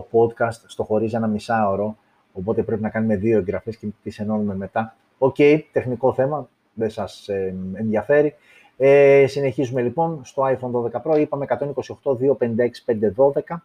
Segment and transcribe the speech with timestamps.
[0.00, 1.96] το podcast στο χωρίζει ανά μισάωρο,
[2.32, 4.96] οπότε πρέπει να κάνουμε δύο εγγραφές και τις ενώνουμε μετά.
[5.18, 5.36] Οκ,
[5.72, 8.34] τεχνικό θέμα, δεν σας ε, ενδιαφέρει.
[8.76, 12.84] Ε, συνεχίζουμε λοιπόν στο iPhone 12 Pro, είπαμε 128, 256,
[13.46, 13.56] 512,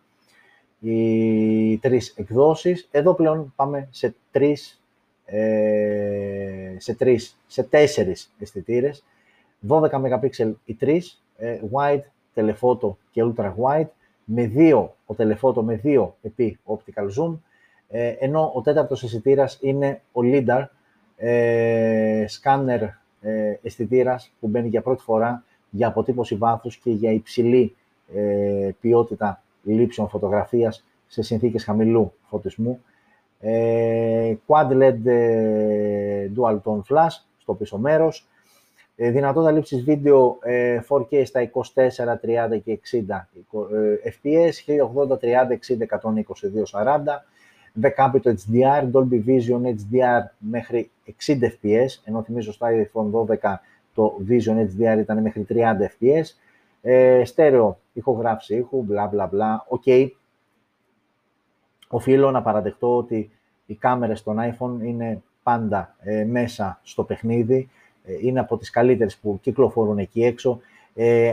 [0.79, 2.87] οι τρεις εκδόσεις.
[2.91, 4.83] Εδώ πλέον πάμε σε τρεις,
[5.25, 9.03] ε, σε τρεις, σε τέσσερις αισθητήρες.
[9.67, 12.03] 12 MP οι τρεις, ε, wide,
[12.35, 13.89] telephoto και ultra wide,
[14.25, 17.37] με δύο, ο telephoto με δύο επί optical zoom,
[17.89, 20.65] ε, ενώ ο τέταρτος αισθητήρας είναι ο LIDAR,
[21.17, 22.89] ε, scanner
[23.21, 27.75] ε, αισθητήρας που μπαίνει για πρώτη φορά για αποτύπωση βάθους και για υψηλή
[28.13, 32.83] ε, ποιότητα λήψεων φωτογραφίας σε συνθήκες χαμηλού φωτισμού.
[33.39, 38.27] Ε, Quad LED ε, Dual Tone Flash στο πίσω μέρος.
[38.95, 40.37] Ε, δυνατότητα λήψης βίντεο
[40.89, 42.99] 4K ε, στα 24, 30 και 60
[44.05, 46.97] fps, 1080, 30, 60, 120, 40
[47.73, 50.91] δεκάμπιτο HDR, Dolby Vision HDR μέχρι
[51.25, 53.55] 60 fps, ενώ θυμίζω στο iPhone 12
[53.93, 56.23] το Vision HDR ήταν μέχρι 30 fps.
[56.81, 59.83] Ε, στέρεο ηχογράφηση ήχου, μπλα μπλα μπλα, οκ.
[61.87, 63.31] Οφείλω να παραδεχτώ ότι
[63.65, 67.84] οι κάμερες των iPhone είναι πάντα ε, μέσα στο παιχνίδι, ε,
[68.21, 70.59] είναι από τις καλύτερες που κυκλοφορούν εκεί έξω
[70.93, 71.31] ε,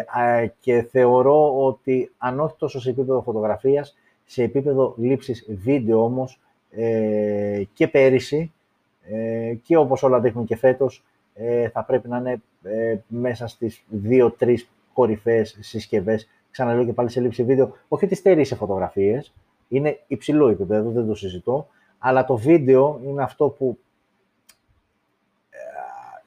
[0.61, 7.63] και θεωρώ ότι αν όχι τόσο σε επίπεδο φωτογραφίας, σε επίπεδο λήψης βίντεο όμως ε,
[7.73, 8.53] και πέρυσι
[9.03, 13.85] ε, και όπως όλα δείχνουν και φέτος ε, θα πρέπει να είναι ε, μέσα στις
[13.89, 16.29] δύο-τρεις κορυφαίες συσκευές.
[16.51, 19.33] Ξαναλέω και πάλι σε λήψη βίντεο, όχι ότι στερεί σε φωτογραφίες,
[19.69, 21.67] είναι υψηλό επίπεδο, δεν το συζητώ,
[21.99, 23.92] αλλά το βίντεο είναι αυτό που ε,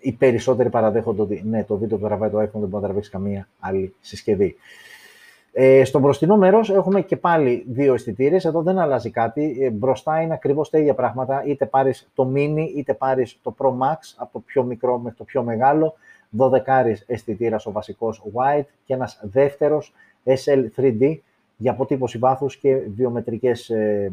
[0.05, 3.09] οι περισσότεροι παραδέχονται ότι ναι, το βίντεο που τραβάει το iPhone δεν μπορεί να τραβήξει
[3.09, 4.55] καμία άλλη συσκευή.
[5.51, 8.45] Ε, στο μπροστινό μέρος έχουμε και πάλι δύο αισθητήρες.
[8.45, 9.57] Εδώ δεν αλλάζει κάτι.
[9.61, 11.43] Ε, μπροστά είναι ακριβώς τα ίδια πράγματα.
[11.45, 15.23] Είτε πάρεις το mini, είτε πάρεις το Pro Max, από το πιο μικρό μέχρι το
[15.23, 15.95] πιο μεγάλο.
[16.37, 16.49] 12
[17.05, 21.17] αισθητήρα ο βασικός white και ένας δεύτερος SL 3D
[21.57, 24.11] για αποτύπωση βάθους και βιομετρικές ε,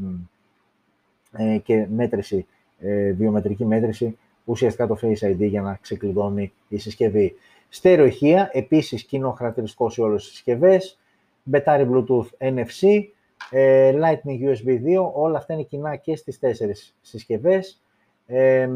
[1.37, 2.47] ε, και μέτρηση,
[2.81, 7.35] ε, βιομετρική μέτρηση, ουσιαστικά το Face ID για να ξεκλειδώνει η συσκευή.
[7.69, 10.99] Στέρεο ηχεία, επίσης κοινό χαρακτηριστικό σε όλες τις συσκευές,
[11.43, 13.03] μπετάρι Bluetooth NFC,
[13.51, 17.83] ε, Lightning USB 2, όλα αυτά είναι κοινά και στις τέσσερις συσκευές.
[18.27, 18.69] Ε,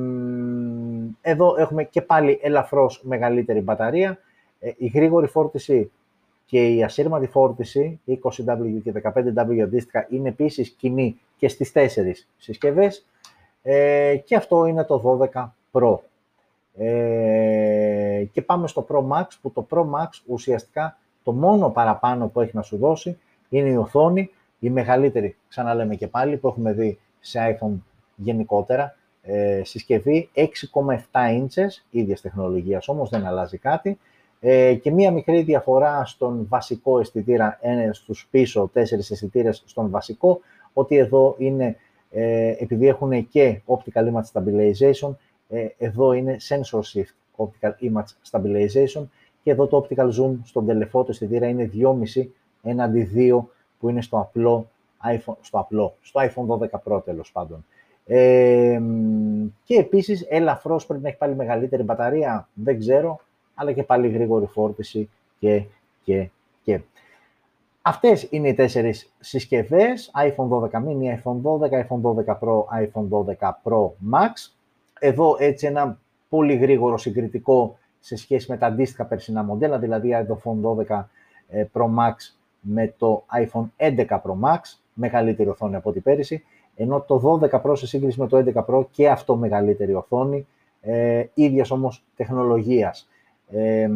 [1.20, 4.18] εδώ έχουμε και πάλι ελαφρώς μεγαλύτερη μπαταρία.
[4.60, 5.90] Ε, η γρήγορη φόρτιση
[6.46, 13.06] και η ασύρματη φόρτιση, 20W και 15W αντίστοιχα, είναι επίσης κοινή και στις τέσσερις συσκευές.
[13.68, 15.98] Ε, και αυτό είναι το 12 Pro.
[16.76, 22.40] Ε, και πάμε στο Pro Max, που το Pro Max ουσιαστικά το μόνο παραπάνω που
[22.40, 23.18] έχει να σου δώσει
[23.48, 27.78] είναι η οθόνη, η μεγαλύτερη, ξαναλέμε και πάλι, που έχουμε δει σε iPhone
[28.16, 30.46] γενικότερα, ε, συσκευή 6,7
[31.12, 33.98] inches, ίδιας τεχνολογίας όμως, δεν αλλάζει κάτι,
[34.40, 40.40] ε, και μία μικρή διαφορά στον βασικό αισθητήρα, ένας στους πίσω τέσσερις αισθητήρες στον βασικό,
[40.72, 41.76] ότι εδώ είναι, ε,
[42.58, 45.14] επειδή έχουν και Optical Image Stabilization,
[45.48, 49.04] ε, εδώ είναι Sensor Shift Optical Image Stabilization,
[49.42, 52.26] και εδώ το optical zoom στον τελεφώτο αισθητήρα είναι 2,5
[52.62, 53.44] έναντι 2
[53.78, 54.70] που είναι στο απλό
[55.04, 57.64] iPhone, στο απλό, στο iPhone 12 Pro τέλος πάντων.
[58.06, 58.80] Ε,
[59.64, 63.20] και επίσης ελαφρώς πρέπει να έχει πάλι μεγαλύτερη μπαταρία, δεν ξέρω,
[63.54, 65.64] αλλά και πάλι γρήγορη φόρτιση και,
[66.04, 66.28] και,
[66.62, 66.80] και.
[67.88, 73.50] Αυτές είναι οι τέσσερις συσκευές, iPhone 12 mini, iPhone 12, iPhone 12 Pro, iPhone 12
[73.62, 74.52] Pro Max.
[74.98, 75.98] Εδώ έτσι ένα
[76.28, 81.04] πολύ γρήγορο συγκριτικό σε σχέση με τα αντίστοιχα περσινά μοντέλα, δηλαδή iPhone 12
[81.48, 82.14] ε, Pro Max
[82.60, 84.60] με το iPhone 11 Pro Max,
[84.92, 86.44] μεγαλύτερη οθόνη από ό,τι πέρυσι,
[86.74, 90.46] ενώ το 12 Pro σε σύγκριση με το 11 Pro και αυτό μεγαλύτερη οθόνη,
[90.80, 93.08] ε, ίδιας όμως τεχνολογίας.
[93.50, 93.88] Ε,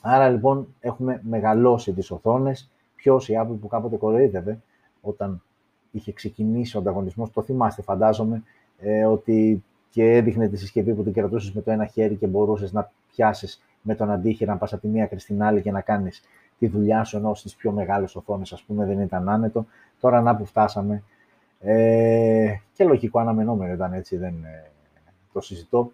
[0.00, 4.58] άρα λοιπόν έχουμε μεγαλώσει τις οθόνες, ποιος η Apple που κάποτε κοροϊδεύε
[5.00, 5.42] όταν
[5.90, 8.42] είχε ξεκινήσει ο ανταγωνισμός, το θυμάστε φαντάζομαι,
[8.78, 12.72] ε, ότι και έδειχνε τη συσκευή που την κρατούσες με το ένα χέρι και μπορούσες
[12.72, 15.80] να πιάσεις με τον αντίχειρα να πας από τη μία άκρη στην άλλη και να
[15.80, 16.22] κάνεις
[16.58, 19.66] τη δουλειά σου, ενώ στις πιο μεγάλες οθόνες, ας πούμε, δεν ήταν άνετο.
[20.00, 21.02] Τώρα να που φτάσαμε.
[21.60, 24.70] Ε, και λογικό αναμενόμενο ήταν έτσι, δεν ε,
[25.32, 25.92] το συζητώ.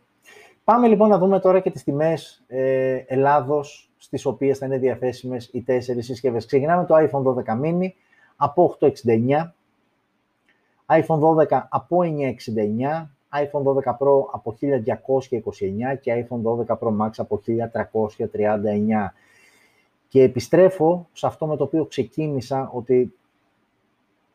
[0.64, 5.48] Πάμε λοιπόν να δούμε τώρα και τις τιμές ε, Ελλάδος, στις οποίες θα είναι διαθέσιμες
[5.52, 6.46] οι τέσσερις συσκευές.
[6.46, 7.88] Ξεκινάμε το iPhone 12 mini
[8.36, 9.52] από 869,
[10.86, 17.40] iPhone 12 από 969, iPhone 12 Pro από 1229 και iPhone 12 Pro Max από
[17.46, 19.14] 1339.
[20.08, 23.14] Και επιστρέφω σε αυτό με το οποίο ξεκίνησα ότι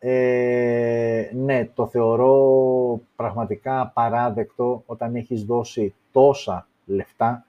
[0.04, 7.46] Ε, ναι, το θεωρώ πραγματικά παράδεκτο όταν έχεις δώσει τόσα λεφτά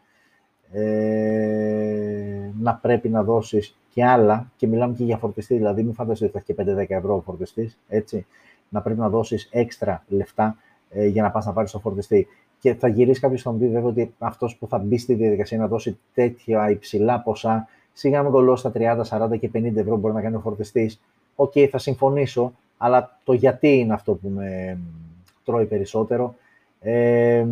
[0.73, 6.39] ε, να πρέπει να δώσεις και άλλα και μιλάμε και για φορτιστή, δηλαδή μην φανταστείτε
[6.39, 8.27] ότι θα έχει και 5-10 ευρώ ο φορτιστής, έτσι,
[8.69, 10.57] να πρέπει να δώσεις έξτρα λεφτά
[10.91, 12.27] ε, για να πας να πάρεις το φορτιστή.
[12.61, 15.67] Και θα γυρίσει κάποιος στον πει βέβαια ότι αυτός που θα μπει στη διαδικασία να
[15.69, 18.73] δώσει τέτοια υψηλά ποσά, σιγά με κολλώσει στα
[19.09, 21.01] 30, 40 και 50 ευρώ μπορεί να κάνει ο φορτιστής.
[21.35, 24.79] OK, okay, θα συμφωνήσω, αλλά το γιατί είναι αυτό που με
[25.45, 26.35] τρώει περισσότερο.
[26.81, 27.47] Ε,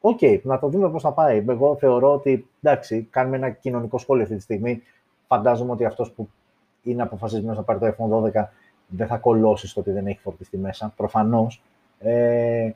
[0.00, 1.44] OK, okay, να το δούμε πώς θα πάει.
[1.48, 4.82] Εγώ θεωρώ ότι, εντάξει, κάνουμε ένα κοινωνικό σχόλιο αυτή τη στιγμή.
[5.26, 6.28] Φαντάζομαι ότι αυτός που
[6.82, 8.44] είναι αποφασισμένος να πάρει το iPhone 12
[8.86, 11.62] δεν θα κολώσει στο ότι δεν έχει φορτιστή μέσα, προφανώς.
[11.98, 12.70] Ε,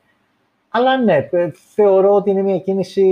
[0.68, 3.02] αλλά ναι, ε, θεωρώ ότι είναι μια κίνηση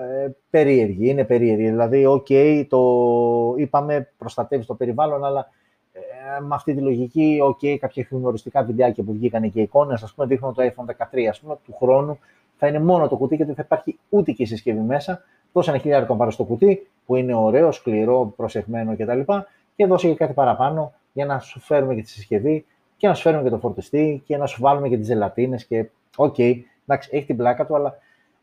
[0.00, 1.08] ε, περίεργη.
[1.08, 1.70] Είναι περίεργη.
[1.70, 2.80] Δηλαδή, OK, okay, το
[3.56, 5.50] είπαμε, προστατεύει το περιβάλλον, αλλά
[5.92, 10.14] ε, με αυτή τη λογική, OK, okay, κάποια χιουμοριστικά βιντεάκια που βγήκαν και εικόνες, ας
[10.14, 12.18] πούμε, δείχνουν το iPhone 13, ας πούμε, του χρόνου
[12.56, 15.22] θα είναι μόνο το κουτί και δεν θα υπάρχει ούτε και η συσκευή μέσα.
[15.52, 19.20] Δώσε ένα χιλιάρικο πάνω στο κουτί, που είναι ωραίο, σκληρό, προσεχμένο κτλ.
[19.76, 22.64] Και δώσε και κάτι παραπάνω για να σου φέρουμε και τη συσκευή
[22.96, 25.64] και να σου φέρουμε και το φορτιστή και να σου βάλουμε και τις ζελατίνες.
[25.64, 26.54] Και OK, okay,
[26.86, 27.98] εντάξει, έχει την πλάκα του, αλλά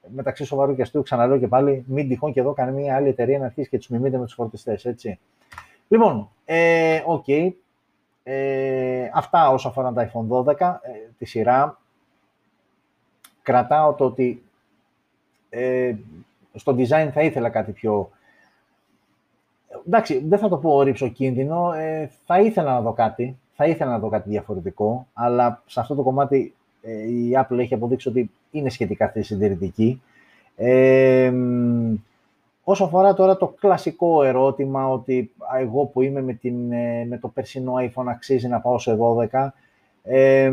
[0.07, 3.45] μεταξύ σοβαρού και αστείου, ξαναλέω και πάλι, μην τυχόν και δω καμιά άλλη εταιρεία να
[3.45, 4.85] αρχίσει και τους μιμείται με τους φορτιστές.
[4.85, 5.19] Έτσι.
[5.87, 7.51] Λοιπόν, ε, okay.
[8.23, 11.81] ε, αυτά όσον αφορά τα iPhone 12, ε, τη σειρά
[13.43, 14.43] κρατάω το ότι
[15.49, 15.95] ε,
[16.53, 18.09] στο design θα ήθελα κάτι πιο...
[19.87, 23.99] Εντάξει, δεν θα το πω ριψοκίνδυνο, ε, θα ήθελα να δω κάτι, θα ήθελα να
[23.99, 28.69] δω κάτι διαφορετικό, αλλά σε αυτό το κομμάτι ε, η Apple έχει αποδείξει ότι είναι
[28.69, 30.01] σχετικά αυτή συντηρητική.
[30.55, 31.33] Ε,
[32.63, 37.27] όσο αφορά τώρα το κλασικό ερώτημα ότι εγώ που είμαι με, την, ε, με το
[37.27, 38.97] περσινό iPhone αξίζει να πάω σε
[39.31, 39.47] 12,
[40.03, 40.51] ε,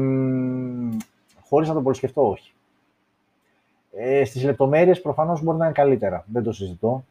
[1.49, 2.53] χωρίς να το πολύ σκεφτώ, όχι.
[3.93, 6.25] Ε, Στις λεπτομέρειες προφανώς μπορεί να είναι καλύτερα.
[6.33, 7.05] Δεν το συζητώ.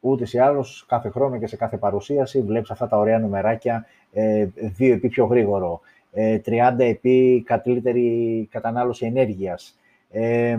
[0.00, 3.86] Ούτε ή άλλως, κάθε χρόνο και σε κάθε παρουσίαση βλέπεις αυτά τα ωραία νομεράκια.
[4.12, 4.48] Ε,
[4.78, 5.80] 2 επί πιο γρήγορο.
[6.12, 9.78] Ε, 30 επί καλύτερη κατανάλωση ενέργειας.
[10.10, 10.50] Ε,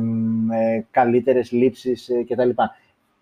[0.51, 2.49] ε, καλύτερες λήψεις ε, κτλ.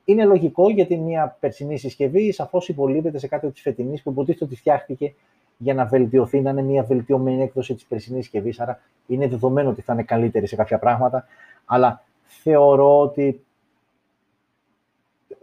[0.05, 4.55] Είναι λογικό γιατί μια περσινή συσκευή σαφώς υπολείπεται σε κάτι της φετινής που υποτίθεται ότι
[4.55, 5.13] φτιάχτηκε
[5.57, 8.59] για να βελτιωθεί, να είναι μια βελτιωμένη έκδοση της περσινής συσκευής.
[8.59, 11.25] Άρα είναι δεδομένο ότι θα είναι καλύτερη σε κάποια πράγματα.
[11.65, 13.43] Αλλά θεωρώ ότι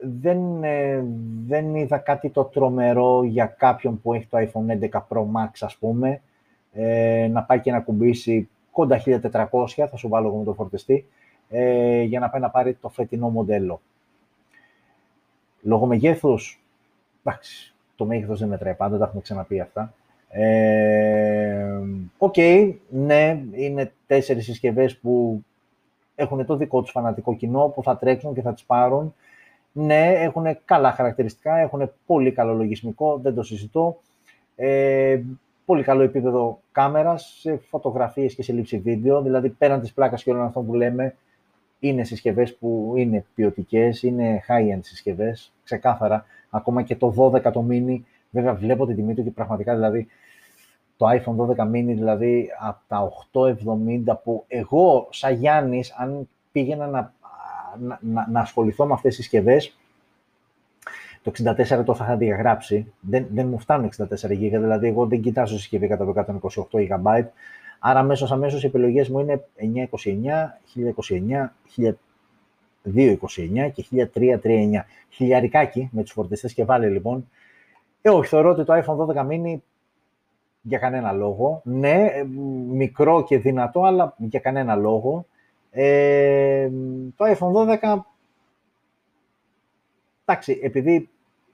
[0.01, 1.05] δεν, ε,
[1.47, 5.77] δεν είδα κάτι το τρομερό για κάποιον που έχει το iPhone 11 Pro Max, ας
[5.77, 6.21] πούμε,
[6.73, 11.07] ε, να πάει και να ακουμπήσει κοντά 1400, θα σου βάλω εγώ με το φορτιστή,
[11.49, 13.81] ε, για να πάει να πάρει το φετινό μοντέλο.
[15.63, 16.63] Λόγω μεγέθους,
[17.25, 19.95] εντάξει, το μέγεθος δεν μετράει πάντα, τα έχουμε ξαναπεί αυτά.
[22.19, 25.45] OK, okay, ναι, είναι τέσσερις συσκευές που
[26.21, 29.15] έχουν το δικό τους φανατικό κοινό που θα τρέξουν και θα τις πάρουν.
[29.73, 34.01] Ναι, έχουν καλά χαρακτηριστικά, έχουν πολύ καλό λογισμικό, δεν το συζητώ.
[34.57, 35.21] Ε,
[35.65, 40.31] πολύ καλό επίπεδο κάμερας, σε φωτογραφίες και σε λήψη βίντεο, δηλαδή πέραν της πλάκας και
[40.31, 41.15] όλων αυτών που λέμε,
[41.79, 46.25] είναι συσκευές που είναι ποιοτικές, είναι high-end συσκευές, ξεκάθαρα.
[46.51, 48.01] Ακόμα και το 12 το mini,
[48.31, 50.09] βέβαια βλέπω την τιμή του και πραγματικά δηλαδή
[51.01, 57.13] το iPhone 12 mini, δηλαδή από τα 870 που εγώ, σαν Γιάννης, αν πήγαινα να,
[58.01, 59.77] να, να, ασχοληθώ με αυτές τις συσκευές,
[61.23, 62.93] το 64 το θα είχα διαγράψει.
[63.01, 66.39] Δεν, δεν μου φτάνουν 64 GB, δηλαδή εγώ δεν κοιτάζω συσκευή κατά το
[66.73, 67.25] 128 GB.
[67.79, 69.97] Άρα αμέσως αμέσως οι επιλογές μου είναι 929,
[71.35, 71.49] 1029,
[72.85, 73.85] 1229 και
[74.15, 74.85] 1339.
[75.09, 77.29] Χιλιαρικάκι με τους φορτιστές και βάλει λοιπόν.
[78.03, 79.57] Ε, όχι, θεωρώ ότι το iPhone 12 mini
[80.63, 81.61] για κανένα λόγο.
[81.65, 82.25] Ναι, ε,
[82.69, 85.27] μικρό και δυνατό, αλλά για κανένα λόγο.
[85.71, 86.71] Ε,
[87.17, 87.99] το iPhone 12,
[90.25, 91.09] εντάξει, επειδή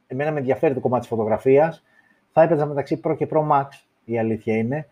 [0.06, 1.84] εμένα με ενδιαφέρει το κομμάτι της φωτογραφίας,
[2.32, 3.66] θα έπαιζα μεταξύ Pro και Pro Max,
[4.04, 4.88] η αλήθεια είναι.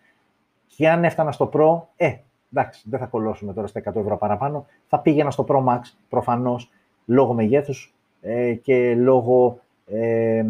[0.67, 2.15] Και αν έφτανα στο Pro, ε,
[2.53, 6.71] εντάξει, δεν θα κολλώσουμε τώρα στα 100 ευρώ παραπάνω, θα πήγαινα στο Pro Max, προφανώς,
[7.07, 10.43] λόγω μεγέθους ε, και λόγω, ε,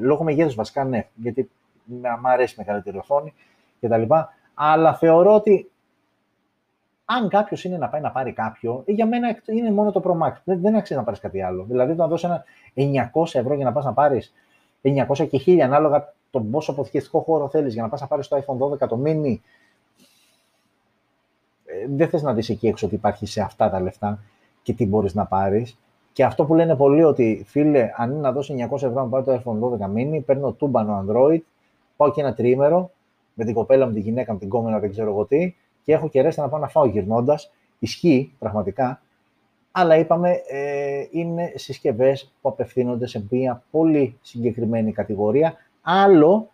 [0.00, 1.50] λόγω μεγέθους βασικά, ναι, γιατί
[1.86, 3.34] μου αρέσει μεγαλύτερη οθόνη
[3.80, 4.02] κτλ.
[4.54, 5.70] Αλλά θεωρώ ότι
[7.08, 10.26] αν κάποιος είναι να πάει να πάρει κάποιο, ε, για μένα είναι μόνο το Pro
[10.26, 10.32] Max.
[10.44, 11.64] Δεν, δεν αξίζει να πάρεις κάτι άλλο.
[11.68, 12.44] Δηλαδή, το να δώσει ένα
[13.12, 14.32] 900 ευρώ για να πας να πάρεις
[14.82, 18.36] 900 και 1000 ανάλογα τον πόσο αποθηκευτικό χώρο θέλεις για να πας να πάρεις το
[18.36, 19.38] iPhone 12 το mini.
[21.66, 24.18] Ε, δεν θες να δεις εκεί έξω ότι υπάρχει σε αυτά τα λεφτά
[24.62, 25.78] και τι μπορείς να πάρεις.
[26.12, 29.24] Και αυτό που λένε πολλοί ότι φίλε, αν είναι να δώσεις 900 ευρώ να πάρει
[29.24, 31.40] το iPhone 12 mini, παίρνω τούμπανο Android
[31.96, 32.90] πάω και ένα τρίμερο
[33.34, 36.08] με την κοπέλα μου, τη γυναίκα μου, την κόμενα, δεν ξέρω εγώ τι, και έχω
[36.08, 37.52] και ρέστα να πάω να φάω γυρνώντας.
[37.78, 39.00] Ισχύει πραγματικά,
[39.72, 45.54] αλλά είπαμε ε, είναι συσκευές που απευθύνονται σε μια πολύ συγκεκριμένη κατηγορία.
[45.82, 46.50] Άλλο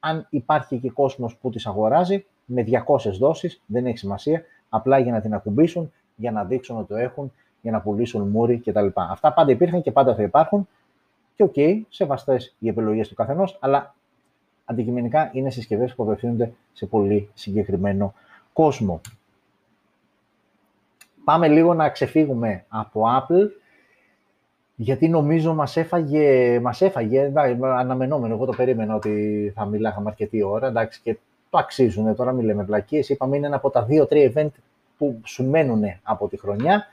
[0.00, 5.12] αν υπάρχει και κόσμος που τις αγοράζει με 200 δόσεις, δεν έχει σημασία, απλά για
[5.12, 8.86] να την ακουμπήσουν, για να δείξουν ότι το έχουν, για να πουλήσουν μούρι κτλ.
[8.94, 10.68] Αυτά πάντα υπήρχαν και πάντα θα υπάρχουν
[11.34, 13.94] και OK, okay, σεβαστές οι επιλογές του καθενός, αλλά
[14.64, 18.14] αντικειμενικά είναι συσκευές που απευθύνονται σε πολύ συγκεκριμένο
[18.52, 19.00] κόσμο.
[21.24, 23.48] Πάμε λίγο να ξεφύγουμε από Apple,
[24.74, 30.66] γιατί νομίζω μας έφαγε, μας έφαγε αναμενόμενο, εγώ το περίμενα ότι θα μιλάγαμε αρκετή ώρα,
[30.66, 31.16] εντάξει, και
[31.50, 34.50] το αξίζουν, τώρα μην λέμε βλακίες, είπαμε είναι ένα από τα δύο-τρία event
[34.98, 36.86] που σου μένουν από τη χρονιά.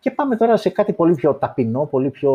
[0.00, 2.32] Και πάμε τώρα σε κάτι πολύ πιο ταπεινό, πολύ πιο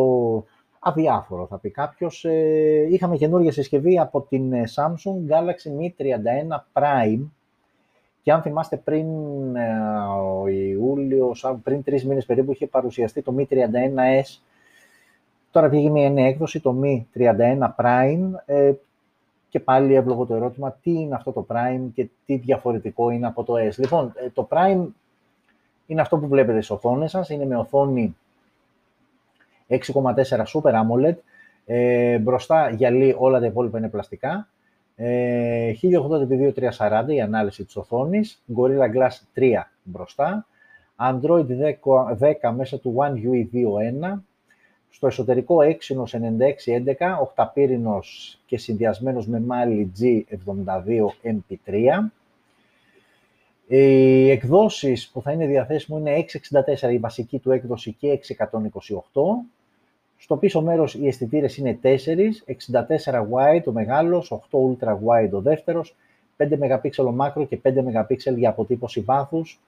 [0.88, 2.26] αδιάφορο θα πει κάποιος.
[2.26, 7.26] Ε, είχαμε καινούργια συσκευή από την ε, Samsung Galaxy Mi 31 Prime
[8.28, 9.06] και αν θυμάστε πριν
[9.56, 14.40] ε, Ιούλιος, πριν τρεις μήνες περίπου, είχε παρουσιαστεί το Mi 31S.
[15.52, 18.72] Τώρα βγήκε μια νέα έκδοση, το Mi 31 Prime, ε,
[19.50, 23.44] και πάλι εύλογο το ερώτημα, τι είναι αυτό το Prime και τι διαφορετικό είναι από
[23.44, 23.78] το S.
[23.78, 24.86] Λοιπόν, ε, το Prime
[25.86, 28.16] είναι αυτό που βλέπετε στις οθόνες σας, είναι με οθόνη
[29.68, 31.16] 6,4 Super AMOLED,
[31.66, 34.50] ε, μπροστά γυαλί, όλα τα υπόλοιπα είναι πλαστικά,
[34.96, 40.48] ε, 1080x2340 η ανάλυση της οθόνης, Gorilla Glass 3 μπροστά,
[40.98, 44.24] Android 10, 10 μέσα του One UI 2.1,
[44.90, 52.12] στο εσωτερικό έξινος 9611, οχταπύρινος και συνδυασμένος με Mali G72 MP3.
[53.68, 56.26] Οι εκδόσεις που θα είναι διαθέσιμο είναι
[56.80, 59.46] 664 η βασική του έκδοση και 628.
[60.18, 65.42] Στο πίσω μέρος οι αισθητήρες είναι 4, 64 wide ο μεγάλος, 8 ultra wide ο
[65.42, 65.96] δεύτερος,
[66.38, 69.60] 5 MP ο μάκρο και 5 MP για αποτύπωση βάθους,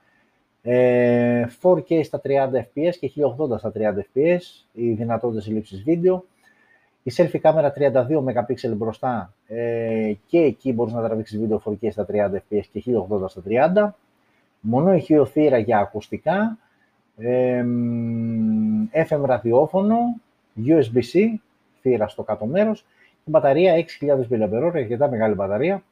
[1.62, 3.12] 4K ε, στα 30 fps και
[3.52, 4.42] 1080 στα 30 fps,
[4.74, 6.26] οι δυνατότητες λήψης βίντεο.
[7.04, 12.06] Η selfie κάμερα 32 MP μπροστά ε, και εκεί μπορείς να τραβήξεις βίντεο 4K στα
[12.10, 13.90] 30 fps και 1080 στα 30.
[14.60, 16.58] Μονό ηχείο θύρα για ακουστικά,
[17.18, 17.64] ε,
[19.10, 19.98] FM ραδιόφωνο,
[20.66, 21.34] USB-C,
[21.82, 22.86] θύρα στο κάτω μέρος,
[23.24, 25.84] και μπαταρία 6.000 mAh, αρκετά μεγάλη μπαταρία,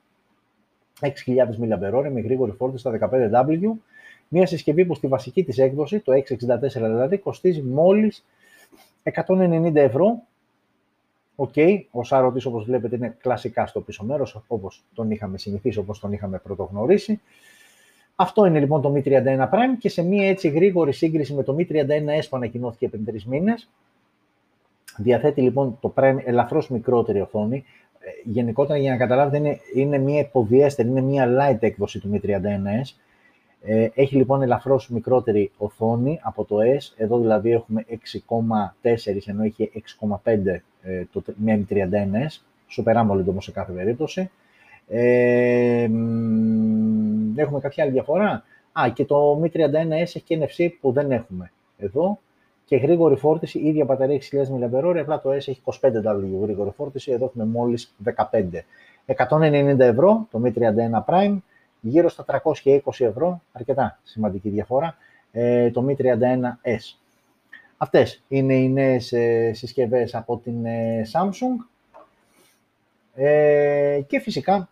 [0.99, 3.71] 6.000 mAh με γρήγορη φόρτιση στα 15W,
[4.27, 8.25] μια συσκευή που στη βασική της έκδοση, το 664 δηλαδή, κοστίζει μόλις
[9.03, 10.21] 190 ευρώ.
[11.35, 11.81] OK, okay.
[11.91, 16.11] ο σάρωτης όπως βλέπετε είναι κλασικά στο πίσω μέρος, όπως τον είχαμε συνηθίσει, όπως τον
[16.11, 17.21] είχαμε πρωτογνωρίσει.
[18.15, 21.55] Αυτό είναι λοιπόν το Mi 31 Prime και σε μια έτσι γρήγορη σύγκριση με το
[21.59, 23.69] Mi 31S που ανακοινώθηκε πριν τρεις μήνες,
[24.97, 27.63] διαθέτει λοιπόν το Prime ελαφρώς μικρότερη οθόνη.
[27.99, 32.29] Ε, γενικότερα για να καταλάβετε είναι, είναι μια υποδιέστερη, είναι μια light έκδοση του Mi
[32.29, 32.95] 31S
[33.61, 36.93] ε, έχει λοιπόν ελαφρώς μικρότερη οθόνη από το S.
[36.97, 37.85] Εδώ δηλαδή έχουμε
[38.81, 42.41] 6,4 ενώ έχει 6,5 ε, το M31S.
[42.77, 44.29] Super AMOLED όμως σε κάθε περίπτωση.
[44.87, 45.89] Ε,
[47.35, 51.51] έχουμε κάποια άλλη διαφορά; Α, και το Mi 31S έχει και NFC που δεν έχουμε
[51.77, 52.19] εδώ.
[52.67, 57.25] Και γρήγορη φόρτιση, ίδια μπαταρία 6.000 mAh, απλά το S έχει 25W γρήγορη φόρτιση, εδώ
[57.25, 57.95] έχουμε μόλις
[58.31, 58.63] 15.
[59.29, 61.37] 190 ευρώ το Mi 31 Prime,
[61.81, 64.97] γύρω στα 320 ευρώ, αρκετά σημαντική διαφορά,
[65.31, 66.97] ε, το Mi 31S.
[67.77, 71.65] Αυτές είναι οι νέες ε, συσκευές από την ε, Samsung.
[74.07, 74.69] και φυσικά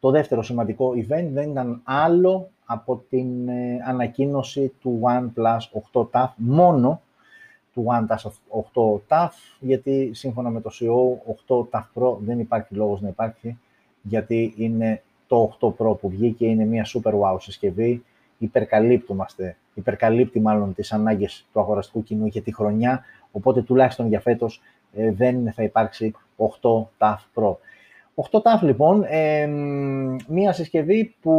[0.00, 3.50] το δεύτερο σημαντικό event δεν ήταν άλλο από την
[3.86, 5.58] ανακοίνωση του OnePlus
[5.92, 7.00] 8 TAF, μόνο
[7.74, 8.30] του OnePlus
[8.74, 13.58] 8 TAF, γιατί σύμφωνα με το CEO 8 TAF Pro δεν υπάρχει λόγος να υπάρχει
[14.02, 18.04] γιατί είναι το 8 Pro που βγήκε, είναι μια super wow συσκευή,
[18.38, 24.60] υπερκαλύπτομαστε, υπερκαλύπτει μάλλον τις ανάγκες του αγοραστικού κοινού για τη χρονιά, οπότε τουλάχιστον για φέτος
[24.94, 27.54] ε, δεν θα υπάρξει 8T Pro.
[28.30, 29.46] 8T λοιπόν, ε,
[30.28, 31.32] μια συσκευή που,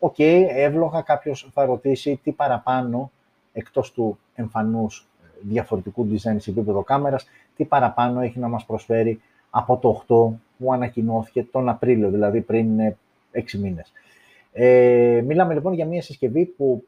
[0.00, 3.10] OK, okay, εύλογα κάποιος θα ρωτήσει τι παραπάνω,
[3.52, 7.26] εκτός του εμφανούς ε, διαφορετικού design σε επίπεδο κάμερας,
[7.56, 12.78] τι παραπάνω έχει να μας προσφέρει από το 8 που ανακοινώθηκε τον Απρίλιο, δηλαδή πριν
[12.78, 12.92] 6
[13.32, 13.92] ε, μήνες.
[14.52, 16.84] Ε, μιλάμε λοιπόν για μια συσκευή που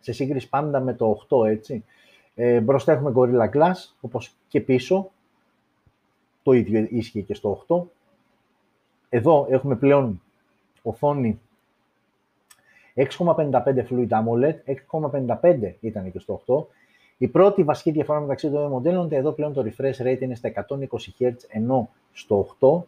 [0.00, 1.84] σε σύγκριση πάντα με το 8, έτσι,
[2.34, 5.10] ε, μπροστά έχουμε Gorilla Glass, όπως και πίσω,
[6.42, 7.82] το ίδιο ίσχυε και στο 8.
[9.08, 10.22] Εδώ έχουμε πλέον
[10.82, 11.40] οθόνη
[12.94, 13.04] 6,55
[13.90, 14.54] Fluid AMOLED,
[15.00, 16.64] 6,55 ήταν και στο 8
[17.18, 20.20] Η πρώτη βασική διαφορά μεταξύ των δύο μοντέλων είναι ότι εδώ πλέον το refresh rate
[20.20, 20.74] είναι στα 120
[21.18, 22.82] Hz, ενώ στο 8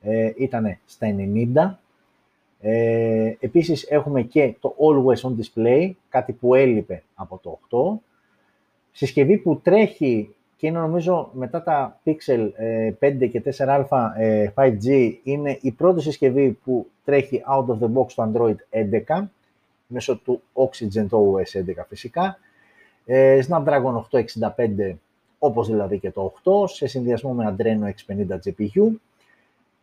[0.00, 1.14] ε, ήταν στα
[1.54, 1.74] 90.
[2.60, 8.00] Ε, επίσης έχουμε και το Always On Display, κάτι που έλειπε από το 8.
[8.92, 12.50] Συσκευή που τρέχει και είναι νομίζω μετά τα Pixel 5
[12.98, 13.84] ε, και 4α
[14.54, 18.54] 5G ε, είναι η πρώτη συσκευή που τρέχει out of the box το Android
[19.10, 19.24] 11
[19.86, 22.38] μέσω του Oxygen το OS 11 φυσικά.
[23.04, 24.94] Ε, Snapdragon 865
[25.38, 28.90] όπως δηλαδή και το 8 σε συνδυασμό με Adreno X50 GPU.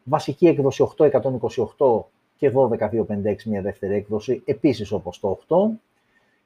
[0.04, 2.04] Βασική έκδοση 8128
[2.38, 5.56] και 12256 μια δεύτερη έκδοση επίσης όπως το 8.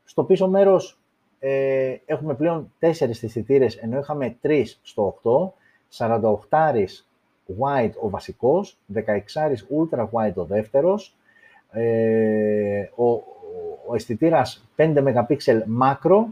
[0.03, 0.97] Στο πίσω μέρος
[1.45, 5.19] ε, έχουμε πλέον τέσσερις αισθητήρε ενώ είχαμε τρεις στο
[5.97, 6.07] 8,
[6.49, 6.85] 48
[7.59, 9.01] wide ο βασικός, 16
[9.77, 11.15] ultra wide ο δεύτερος,
[11.71, 13.05] ε, ο,
[13.87, 15.37] ο αισθητήρας 5 MP
[15.81, 16.23] macro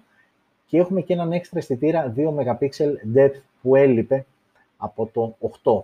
[0.66, 2.72] και έχουμε και έναν έξτρα αισθητήρα 2 MP
[3.16, 4.26] depth που έλειπε
[4.78, 5.84] από το 8.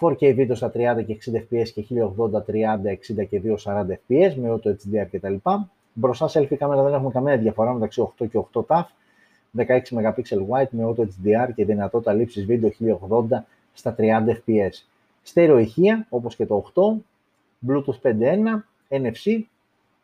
[0.00, 4.54] 4K βίντεο στα 30 και 60 fps και 1080, 30, 60 και 240 fps με
[4.54, 5.34] auto HDR κτλ.
[5.92, 8.84] Μπροστά selfie κάμερα δεν έχουμε καμία διαφορά μεταξύ 8 και 8 TAF,
[9.56, 10.14] 16 MP
[10.50, 12.70] wide με auto HDR και δυνατότητα λήψης βίντεο
[13.30, 14.84] 1080 στα 30 fps.
[15.22, 16.82] Στέρεο ηχεία, όπως και το 8,
[17.68, 19.40] Bluetooth 5.1, NFC,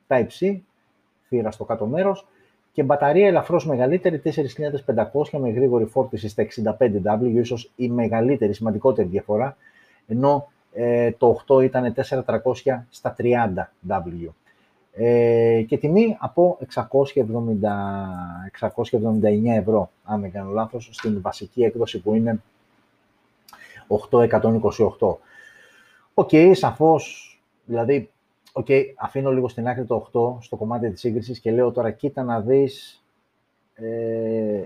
[0.09, 0.59] Type-C,
[1.29, 2.27] θύρα στο κάτω μέρος
[2.73, 9.57] και μπαταρία ελαφρώς μεγαλύτερη 4500 με γρήγορη φόρτιση στα 65W, ίσως η μεγαλύτερη, σημαντικότερη διαφορά,
[10.07, 12.23] ενώ ε, το 8 ήταν 4300
[12.91, 14.29] στα 30W.
[15.01, 16.85] Ε, και τιμή από 670,
[18.61, 22.43] 679 ευρώ, αν δεν κάνω λάθος, στην βασική έκδοση που είναι
[23.89, 25.17] 828.
[26.15, 27.33] OK, okay, σαφώς,
[27.65, 28.11] δηλαδή,
[28.53, 32.23] okay, αφήνω λίγο στην άκρη το 8 στο κομμάτι της σύγκρισης και λέω τώρα κοίτα
[32.23, 33.05] να δεις
[33.75, 34.63] ε,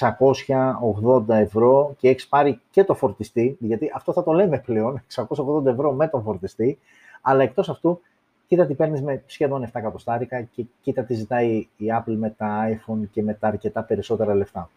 [0.00, 5.66] 680 ευρώ και έχεις πάρει και το φορτιστή, γιατί αυτό θα το λέμε πλέον, 680
[5.66, 6.78] ευρώ με τον φορτιστή,
[7.20, 8.00] αλλά εκτός αυτού
[8.46, 12.68] κοίτα τι παίρνεις με σχεδόν 7 εκατοστάρικα και κοίτα τι ζητάει η Apple με τα
[12.68, 14.70] iPhone και με τα αρκετά περισσότερα λεφτά.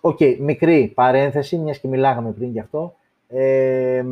[0.00, 2.94] OK, okay, μικρή παρένθεση, μιας και μιλάγαμε πριν γι' αυτό.
[3.28, 4.04] Ε,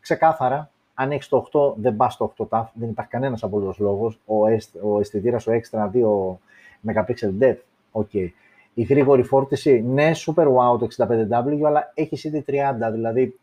[0.00, 4.20] ξεκάθαρα, αν έχεις το 8, δεν πας στο 8 Ταφ, δεν υπάρχει κανένας απολύτως λόγος.
[4.26, 4.36] Ο,
[4.82, 6.38] ο αισθητήρας, ο extra 2
[6.86, 7.56] MP depth,
[7.90, 8.08] OK.
[8.12, 8.28] Okay.
[8.74, 12.52] Η γρήγορη φόρτιση, ναι, super wow το 65W, αλλά έχεις ήδη 30,
[12.92, 13.38] δηλαδή,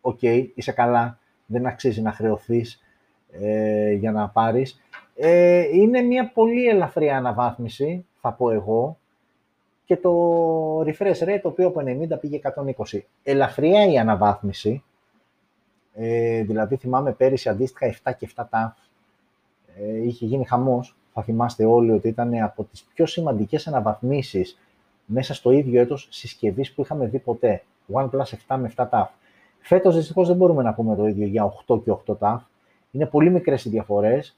[0.00, 2.80] OK, okay, είσαι καλά, δεν αξίζει να χρεωθείς
[3.32, 4.80] ε, για να πάρεις.
[5.14, 8.98] Ε, είναι μια πολύ ελαφριά αναβάθμιση, θα πω εγώ,
[9.84, 12.40] και το refresh rate, το οποίο από 90 πήγε
[12.92, 13.00] 120.
[13.22, 14.82] Ελαφριά η αναβάθμιση,
[15.94, 18.70] ε, δηλαδή θυμάμαι πέρυσι αντίστοιχα 7 και 7 TAF,
[19.80, 24.58] ε, είχε γίνει χαμός, θα θυμάστε όλοι ότι ήταν από τις πιο σημαντικές αναβαθμίσεις
[25.04, 27.62] μέσα στο ίδιο έτος συσκευής που είχαμε δει ποτέ.
[27.92, 29.06] OnePlus 7 με 7 TAF.
[29.60, 32.38] Φέτος δυστυχώς δεν μπορούμε να πούμε το ίδιο για 8 και 8 TAF.
[32.90, 34.36] Είναι πολύ μικρές οι διαφορές.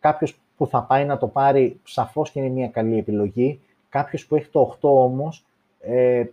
[0.00, 3.60] Κάποιος που θα πάει να το πάρει σαφώς και είναι μια καλή επιλογή.
[3.88, 5.44] Κάποιος που έχει το 8 όμως,
[5.80, 6.24] ε,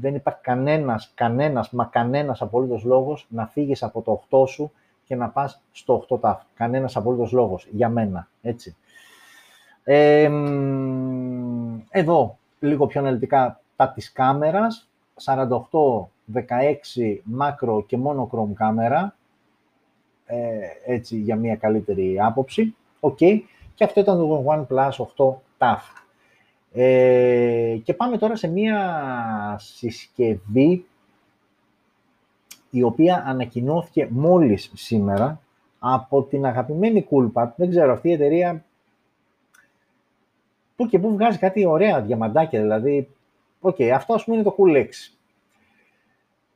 [0.00, 4.72] δεν υπάρχει κανένας, κανένας, μα κανένας απολύτως λόγος να φύγεις από το 8 σου
[5.04, 6.42] και να πας στο 8 τάφ.
[6.54, 8.76] Κανένας απολύτως λόγος, για μένα, έτσι.
[9.84, 10.30] Ε,
[11.90, 19.14] εδώ, λίγο πιο αναλυτικά, τα της κάμερας, 48, 16 μάκρο και μόνο chrome κάμερα,
[20.32, 22.74] ε, έτσι για μια καλύτερη άποψη.
[23.00, 23.40] Okay.
[23.74, 25.78] Και αυτό ήταν το OnePlus 8 Ταφ.
[26.72, 30.84] Ε, και πάμε τώρα σε μια συσκευή
[32.70, 35.40] η οποία ανακοινώθηκε μόλις σήμερα
[35.78, 37.48] από την αγαπημένη Coolpad.
[37.56, 38.64] Δεν ξέρω, αυτή η εταιρεία
[40.76, 43.08] που και που βγάζει κάτι ωραία διαμαντάκια, δηλαδή,
[43.60, 44.86] OK, okay, αυτό ας πούμε είναι το Cool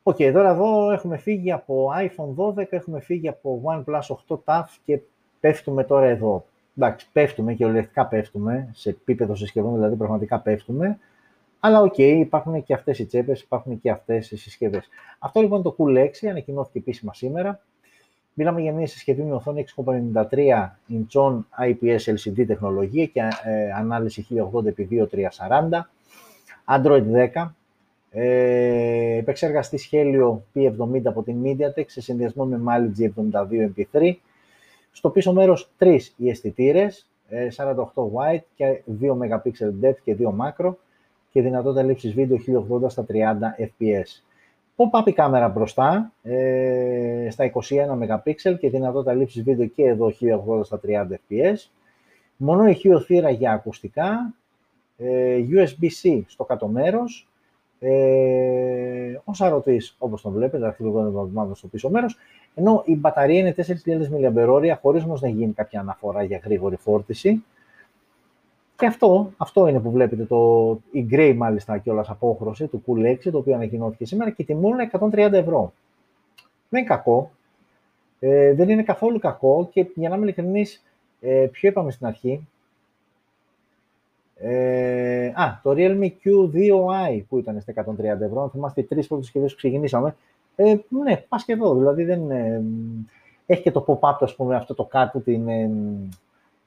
[0.09, 4.65] OK, okay, τώρα εδώ έχουμε φύγει από iPhone 12, έχουμε φύγει από OnePlus 8 Ταφ
[4.85, 5.01] και
[5.41, 6.45] πέφτουμε τώρα εδώ.
[6.77, 10.99] Εντάξει, πέφτουμε κυριολεκτικά πέφτουμε, σε επίπεδο συσκευών δηλαδή πραγματικά πέφτουμε,
[11.61, 14.89] αλλά OK, okay, υπάρχουν και αυτές οι τσέπες, υπάρχουν και αυτές οι συσκευές.
[15.19, 17.61] Αυτό λοιπόν το Cool 6 ανακοινώθηκε επίσημα σήμερα.
[18.35, 25.81] Μιλάμε για μια συσκευή με οθόνη 6,53 ιντσών IPS LCD τεχνολογία και ε, ανάλυση 1080x2340,
[26.67, 27.49] Android 10,
[28.19, 34.13] ε, επεξεργαστής Helio P70 από την MediaTek σε συνδυασμό με Mali G72 MP3.
[34.93, 37.07] Στο πίσω μέρος τρεις οι αισθητήρες,
[37.57, 39.51] 48 wide και 2 MP
[39.83, 40.75] depth και 2 macro
[41.31, 42.39] και δυνατότητα λήψης βίντεο
[42.83, 43.17] 1080 στα 30
[43.59, 44.23] fps.
[44.77, 47.61] Pop-up η κάμερα μπροστά ε, στα 21
[48.23, 50.13] MP και δυνατότητα λήψης βίντεο και εδώ
[50.59, 51.57] 1080 στα 30 fps.
[52.37, 54.35] Μονό ηχείο θύρα για ακουστικά
[54.97, 57.29] ε, USB-C στο κάτω μέρος,
[57.79, 62.17] ε, ο σαρωτής, όπως τον βλέπετε, δαχτυλικό στο πίσω μέρος,
[62.55, 67.45] ενώ η μπαταρία είναι 4.000 mAh, χωρίς όμως να γίνει κάποια αναφορά για γρήγορη φόρτιση.
[68.77, 73.13] Και αυτό, αυτό είναι που βλέπετε, το, η Grey μάλιστα και όλας απόχρωση του Cool
[73.13, 75.73] 6, το οποίο ανακοινώθηκε σήμερα και τιμούν 130 ευρώ.
[76.69, 77.31] Δεν είναι κακό,
[78.19, 80.83] ε, δεν είναι καθόλου κακό και για να είμαι ειλικρινής,
[81.21, 82.49] ε, ποιο είπαμε στην αρχή,
[84.39, 89.25] ε, α, το Realme Q2i που ήταν στα 130 ευρώ, αν θυμάστε οι τρεις πρώτες
[89.25, 90.17] συσκευές που ξεκινήσαμε,
[90.57, 92.63] ε, ναι, πας και εδώ, δηλαδή δεν, ε,
[93.47, 95.71] έχει και το pop-up, ας πούμε, αυτό το κάτω, την, ε,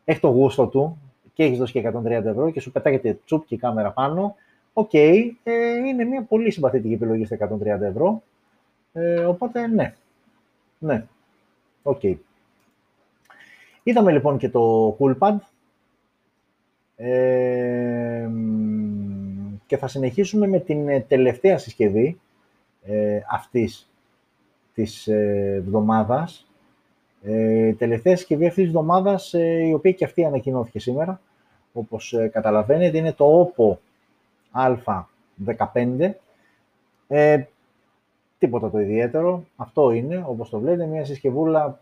[0.06, 0.98] έχει το γούστο του
[1.34, 4.36] και έχεις δώσει και 130 ευρώ και σου πετάγεται τσουπ και η κάμερα πάνω.
[4.74, 8.22] OK, okay, ε, είναι μια πολύ συμπαθητική επιλογή στα 130 ευρώ,
[8.94, 9.94] ε, οπότε ναι,
[10.80, 11.06] ναι,
[11.84, 12.00] OK.
[12.04, 12.16] Okay.
[13.84, 15.36] Είδαμε λοιπόν και το Coolpad,
[17.02, 18.30] ε,
[19.66, 22.20] και θα συνεχίσουμε με την ε, τελευταία συσκευή
[22.84, 23.90] ε, αυτής
[24.74, 26.48] της ε, εβδομάδας.
[27.24, 31.22] Ε, τελευταία συσκευή αυτής της εβδομάδας, ε, η οποία και αυτή ανακοινώθηκε σήμερα,
[31.74, 33.78] όπως ε, καταλαβαίνετε, είναι το OPPO
[34.52, 36.12] A15.
[37.08, 37.44] Ε,
[38.40, 39.44] τίποτα το ιδιαίτερο.
[39.56, 41.80] Αυτό είναι, όπως το βλέπετε, μια συσκευούλα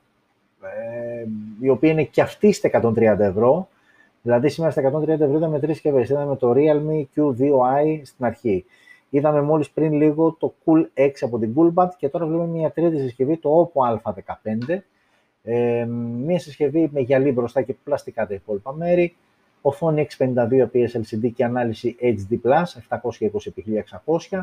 [1.59, 3.67] η οποία είναι και αυτή στα 130 ευρώ.
[4.27, 6.09] Δηλαδή σήμερα στα 130 ευρώ είδαμε τρεις συσκευές.
[6.09, 8.65] Είδαμε το Realme Q2i στην αρχή.
[9.09, 12.99] Είδαμε μόλις πριν λίγο το Cool X από την Coolpad και τώρα βλέπουμε μια τρίτη
[12.99, 14.79] συσκευή, το Oppo A15.
[15.43, 15.85] Ε,
[16.25, 19.15] μια συσκευή με γυαλί μπροστά και πλαστικά τα υπόλοιπα μέρη.
[19.61, 20.25] Οθόνη 652
[20.71, 22.37] IPS LCD και ανάλυση HD+,
[22.89, 24.41] 720x1600.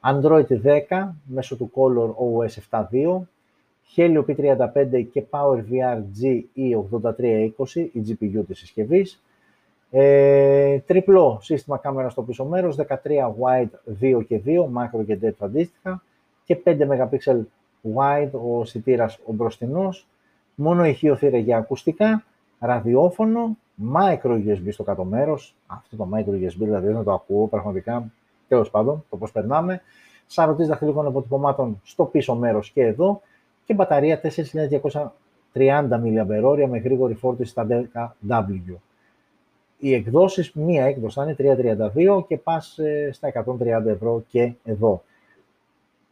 [0.00, 0.46] Android
[0.88, 3.20] 10 μέσω του Color OS 7.2
[3.94, 9.22] Helio P35 και PowerVR GE8320, η GPU της συσκευής.
[9.90, 13.68] Ε, τριπλό σύστημα κάμερας στο πίσω μέρος, 13 wide
[14.00, 16.02] 2 και 2, macro και depth αντίστοιχα
[16.44, 17.44] και 5 MP
[17.94, 20.06] wide ο σιτήρας ο μπροστινός,
[20.54, 22.24] μόνο ηχείο θύρα για ακουστικά,
[22.58, 23.56] ραδιόφωνο,
[23.94, 28.12] micro USB στο κάτω μέρος, αυτό το micro USB δηλαδή δεν το ακούω πραγματικά,
[28.48, 29.80] τέλος πάντων, το πώς περνάμε,
[30.26, 33.22] σαρωτής δαχτυλικών αποτυπωμάτων στο πίσω μέρος και εδώ,
[33.66, 34.20] και μπαταρία
[35.52, 37.66] 4.230 mAh με γρήγορη φόρτιση στα
[38.28, 38.74] 10W.
[39.78, 41.36] Οι εκδόσεις, μία έκδοση θα είναι
[42.18, 45.02] 332 και πας ε, στα 130 ευρώ και εδώ.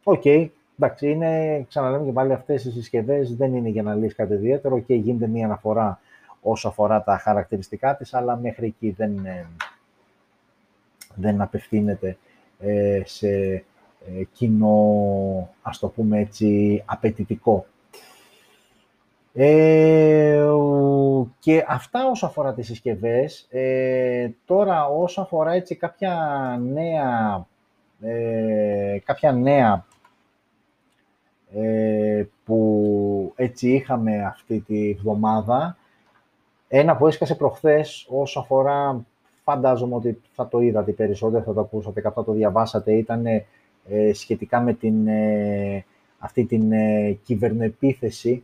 [0.03, 0.47] OK, okay,
[0.79, 4.95] εντάξει, είναι, ξαναλέμε και πάλι αυτές οι συσκευές δεν είναι για ανάλυση κάτι ιδιαίτερο και
[4.95, 5.99] γίνεται μία αναφορά
[6.41, 9.47] όσο αφορά τα χαρακτηριστικά της, αλλά μέχρι εκεί δεν, ε,
[11.15, 12.17] δεν απευθύνεται
[12.59, 13.63] ε, σε
[14.07, 17.65] ε, κοινό, ας το πούμε έτσι, απαιτητικό.
[19.33, 20.45] Ε,
[21.39, 23.47] και αυτά όσο αφορά τις συσκευές.
[23.49, 26.15] Ε, τώρα όσο αφορά έτσι κάποια
[26.61, 27.45] νέα,
[28.01, 29.85] ε, κάποια νέα
[32.45, 35.77] που έτσι είχαμε αυτή τη βδομάδα,
[36.67, 39.05] ένα που έσκασε προχθές όσο αφορά,
[39.43, 43.45] φαντάζομαι ότι θα το είδατε περισσότερο, θα το ακούσατε και το διαβάσατε, ήταν ε,
[44.13, 45.85] σχετικά με την, ε,
[46.17, 48.43] αυτή την ε, κυβερνοεπίθεση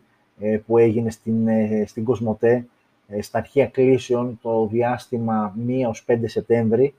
[0.66, 1.48] που έγινε στην,
[1.86, 2.66] στην Κοσμοτέ
[3.20, 6.94] στα αρχαία κλήσεων το διάστημα 1 ως 5 Σεπτέμβρη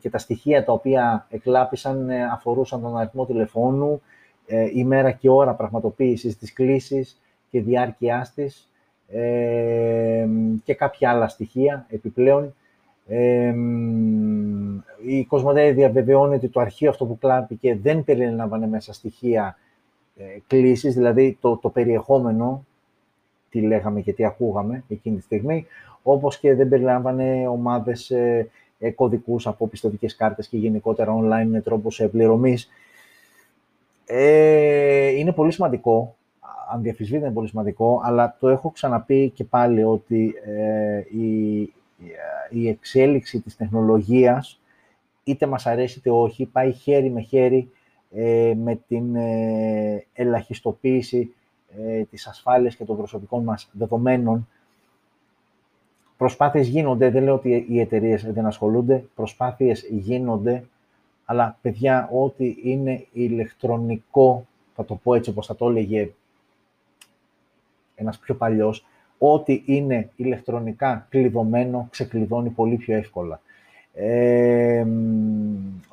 [0.00, 4.02] και τα στοιχεία τα οποία εκλάπησαν αφορούσαν τον αριθμό τηλεφώνου,
[4.72, 8.68] ημέρα και ώρα πραγματοποίησης της κλήσης και διάρκειάς της
[10.64, 12.54] και κάποια άλλα στοιχεία επιπλέον
[15.06, 19.58] η Κοσμοτέ διαβεβαιώνει ότι το αρχείο αυτό που κλάπηκε δεν περιλαμβάνε μέσα στοιχεία
[20.16, 22.64] ε, κλήσης, δηλαδή το, το περιεχόμενο,
[23.50, 25.66] τι λέγαμε και τι ακούγαμε εκείνη τη στιγμή,
[26.02, 31.60] όπως και δεν περιλάμβανε ομάδες ε, ε, κωδικούς από πιστοτικές κάρτες και γενικότερα online με
[31.60, 32.68] τρόπους ε, πληρωμής.
[34.06, 36.16] Ε, είναι πολύ σημαντικό,
[36.72, 41.72] αν διαφυσβείται είναι πολύ σημαντικό, αλλά το έχω ξαναπεί και πάλι ότι ε, η,
[42.50, 44.60] η εξέλιξη της τεχνολογίας,
[45.24, 47.70] είτε μας αρέσει είτε όχι, πάει χέρι με χέρι
[48.10, 51.34] ε, με την ε, ελαχιστοποίηση
[51.78, 54.48] ε, της ασφάλειας και των προσωπικών μας δεδομένων.
[56.16, 60.64] Προσπάθειες γίνονται, δεν λέω ότι οι εταιρείες δεν ασχολούνται, προσπάθειες γίνονται,
[61.24, 66.10] αλλά παιδιά, ό,τι είναι ηλεκτρονικό, θα το πω έτσι όπως θα το έλεγε
[67.94, 68.84] ένας πιο παλιός,
[69.18, 73.40] ό,τι είναι ηλεκτρονικά κλειδωμένο ξεκλειδώνει πολύ πιο εύκολα.
[73.94, 74.86] Ε,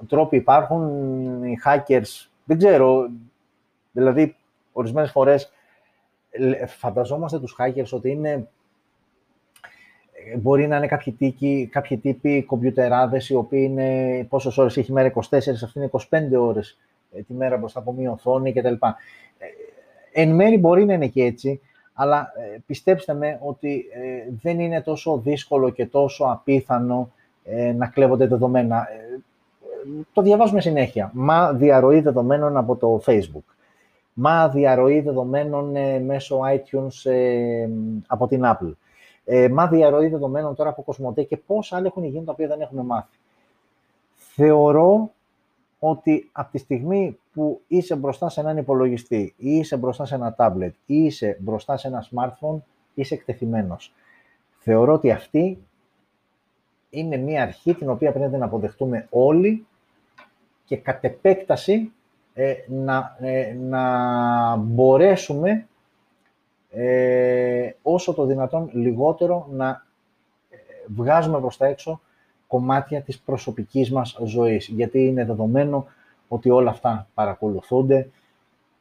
[0.08, 3.10] τρόποι υπάρχουν, οι hackers, δεν ξέρω,
[3.92, 4.36] δηλαδή
[4.72, 5.52] ορισμένες φορές
[6.68, 8.48] φανταζόμαστε τους hackers ότι είναι
[10.34, 14.92] Ε, μπορεί να είναι κάποιοι, τύποι, κάποιοι τύποι κομπιουτεράδες οι οποίοι είναι πόσες ώρες έχει
[14.92, 15.22] η μέρα, 24,
[15.64, 16.78] αυτή είναι 25 ώρες
[17.16, 18.74] ε, τη μέρα μπροστά από μία οθόνη κτλ.
[18.74, 18.82] Ε,
[20.12, 21.62] εν μέρη μπορεί να είναι και έτσι,
[21.94, 22.32] αλλά
[22.66, 23.86] πιστέψτε με ότι
[24.42, 27.12] δεν είναι τόσο δύσκολο και τόσο απίθανο
[27.76, 28.88] να κλέβονται δεδομένα.
[30.14, 31.12] Το διαβάζουμε συνέχεια.
[31.14, 33.54] Μα διαρροή δεδομένων από το Facebook.
[34.14, 35.76] Μα διαρροή δεδομένων
[36.06, 37.12] μέσω iTunes
[38.08, 38.74] από την Apple
[39.26, 42.62] ε, μα διαρροή δεδομένων τώρα από Κοσμοτέ και πόσα άλλα έχουν γίνει τα οποία δεν
[42.62, 43.18] έχουμε μάθει.
[44.16, 45.12] Θεωρώ
[45.84, 50.34] ότι από τη στιγμή που είσαι μπροστά σε έναν υπολογιστή ή είσαι μπροστά σε ένα
[50.34, 52.58] τάμπλετ ή είσαι μπροστά σε ένα smartphone,
[52.94, 53.94] είσαι εκτεθειμένος.
[54.60, 55.58] Θεωρώ ότι αυτή
[56.90, 59.66] είναι μια αρχή την οποία πρέπει να αποδεχτούμε όλοι
[60.66, 61.92] και κατ' επέκταση
[62.34, 65.68] ε, να, ε, να μπορέσουμε
[66.70, 69.86] ε, όσο το δυνατόν λιγότερο να
[70.50, 72.02] ε, βγάζουμε προς τα έξω
[72.52, 74.68] κομμάτια της προσωπικής μας ζωής.
[74.68, 75.86] Γιατί είναι δεδομένο
[76.28, 78.10] ότι όλα αυτά παρακολουθούνται.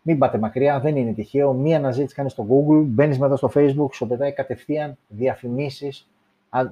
[0.02, 1.52] Μην πάτε μακριά, δεν είναι τυχαίο.
[1.52, 6.08] Μία αναζήτηση κάνεις στο Google, μπαίνεις μετά στο Facebook, σου πετάει κατευθείαν διαφημίσεις
[6.48, 6.66] α, ε,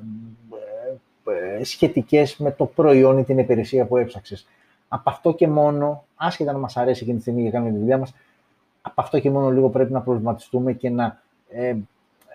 [1.59, 4.47] ε, σχετικές με το προϊόν ή την υπηρεσία που έψαξες.
[4.89, 7.99] Από αυτό και μόνο, άσχετα να μας αρέσει εκείνη τη στιγμή για κάνουμε τη δουλειά
[7.99, 8.15] μας,
[8.83, 11.75] από αυτό και μόνο λίγο πρέπει να προβληματιστούμε και να ε,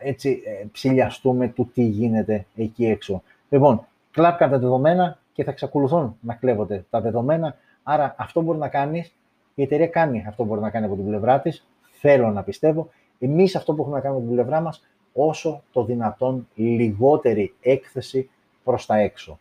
[0.04, 3.24] έτσι, ε, ψηλιαστούμε του τι γίνεται εκεί έξω.
[3.50, 7.56] Λοιπόν, κλάπηκαν τα δεδομένα και θα εξακολουθούν να κλέβονται τα δεδομένα.
[7.84, 9.14] Άρα αυτό μπορεί να κάνεις,
[9.56, 11.68] η εταιρεία κάνει αυτό που μπορεί να κάνει από την πλευρά της.
[11.92, 12.90] Θέλω να πιστεύω.
[13.20, 18.30] Εμείς αυτό που έχουμε να κάνουμε από την πλευρά μας, όσο το δυνατόν λιγότερη έκθεση
[18.64, 19.40] προς τα έξω.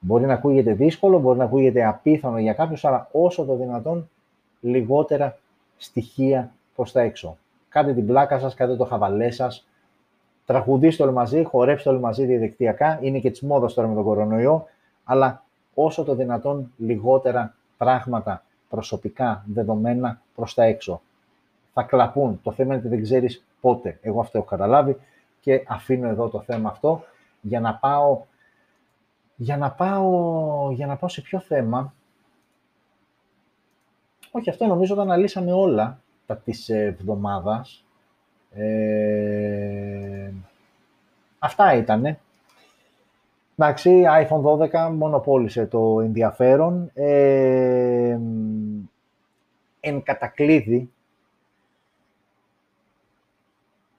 [0.00, 4.10] Μπορεί να ακούγεται δύσκολο, μπορεί να ακούγεται απίθανο για κάποιους, αλλά όσο το δυνατόν
[4.60, 5.38] λιγότερα
[5.76, 7.36] στοιχεία προς τα έξω.
[7.68, 9.67] Κάντε την πλάκα σας, κάντε το χαβαλέ σας,
[10.48, 14.66] τραγουδίστε όλοι μαζί, χορέψτε όλοι μαζί διαδικτυακά, είναι και της μόδας τώρα με τον κορονοϊό,
[15.04, 15.42] αλλά
[15.74, 21.00] όσο το δυνατόν λιγότερα πράγματα προσωπικά δεδομένα προς τα έξω.
[21.72, 22.40] Θα κλαπούν.
[22.42, 23.98] Το θέμα είναι ότι δεν ξέρεις πότε.
[24.02, 24.96] Εγώ αυτό έχω καταλάβει
[25.40, 27.02] και αφήνω εδώ το θέμα αυτό
[27.40, 28.22] για να πάω,
[29.36, 31.92] για να πάω, για να πάω σε ποιο θέμα
[34.30, 37.84] όχι, αυτό νομίζω όταν αναλύσαμε όλα τα της εβδομάδας.
[38.50, 40.30] Ε,
[41.38, 42.18] αυτά ήτανε.
[43.56, 46.90] Εντάξει, iPhone 12 μονοπόλησε το ενδιαφέρον.
[46.94, 48.18] Ε,
[49.80, 50.90] εν κατακλείδη,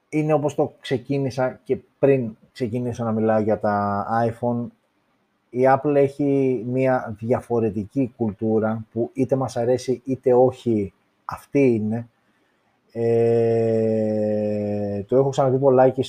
[0.10, 4.68] είναι όπως το ξεκίνησα και πριν ξεκίνησα να μιλάω για τα iPhone,
[5.50, 10.94] η Apple έχει μια διαφορετική κουλτούρα που είτε μας αρέσει είτε όχι
[11.26, 12.08] αυτή είναι.
[12.92, 13.04] Ε,
[15.04, 16.04] το έχω ξαναδεί πολλάκι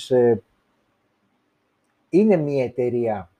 [2.11, 3.31] είναι μια εταιρεία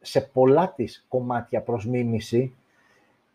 [0.00, 2.54] σε πολλά της κομμάτια προς μίμηση,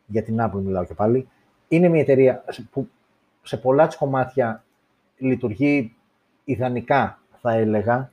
[0.06, 1.28] για την Apple μιλάω και πάλι,
[1.68, 2.88] είναι μια εταιρεία που
[3.44, 4.64] σε πολλά της κομμάτια
[5.18, 5.96] λειτουργεί
[6.44, 8.12] ιδανικά, θα έλεγα,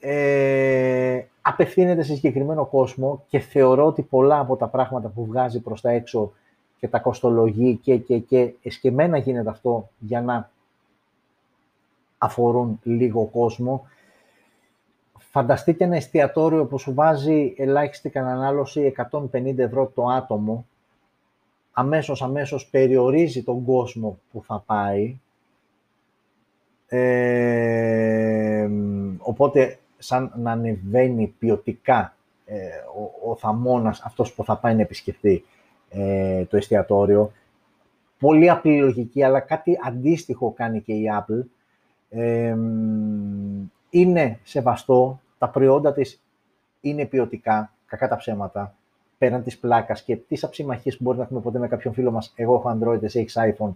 [0.00, 5.80] ε, απευθύνεται σε συγκεκριμένο κόσμο και θεωρώ ότι πολλά από τα πράγματα που βγάζει προς
[5.80, 6.32] τα έξω
[6.78, 10.50] και τα κοστολογεί και, και, και εσκεμένα γίνεται αυτό για να
[12.18, 13.86] αφορούν λίγο κόσμο.
[15.18, 20.66] Φανταστείτε ένα εστιατόριο που σου βάζει ελάχιστη κατανάλωση 150 ευρώ το άτομο,
[21.72, 25.20] αμέσως, αμέσως περιορίζει τον κόσμο που θα πάει.
[26.88, 28.68] Ε,
[29.18, 32.56] οπότε σαν να ανεβαίνει ποιοτικά ε,
[33.24, 35.44] ο, ο θαμώνας, αυτός που θα πάει να επισκεφτεί
[35.90, 37.32] ε, το εστιατόριο.
[38.18, 41.44] Πολύ απλή λογική, αλλά κάτι αντίστοιχο κάνει και η Apple.
[42.10, 42.56] Ε,
[43.90, 46.22] είναι σεβαστό, τα προϊόντα της
[46.80, 48.74] είναι ποιοτικά, κακά τα ψέματα,
[49.18, 52.32] πέραν της πλάκας και τις αψιμαχίες που μπορεί να έχουμε ποτέ με κάποιον φίλο μας.
[52.36, 53.72] Εγώ έχω Android, εσύ έχεις iPhone,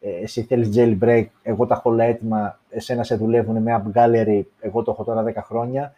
[0.00, 4.42] ε, εσύ θέλεις jailbreak, εγώ τα έχω όλα έτοιμα, εσένα σε δουλεύουν με App Gallery,
[4.60, 5.94] εγώ το έχω τώρα 10 χρόνια.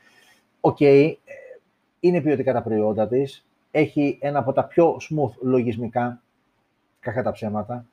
[0.61, 1.17] Οκ, ε,
[2.01, 6.21] είναι ποιοτικά τα προϊόντα της, έχει ένα από τα πιο smooth λογισμικά,
[7.01, 7.85] κακά τα ψέματα,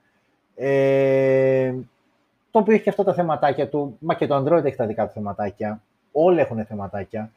[0.56, 1.74] ε,
[2.52, 5.08] το οποίο έχει και αυτά τα θεματάκια του, μα και το Android έχει τα δικά
[5.08, 7.32] του θεματάκια, όλοι έχουν θεματάκια,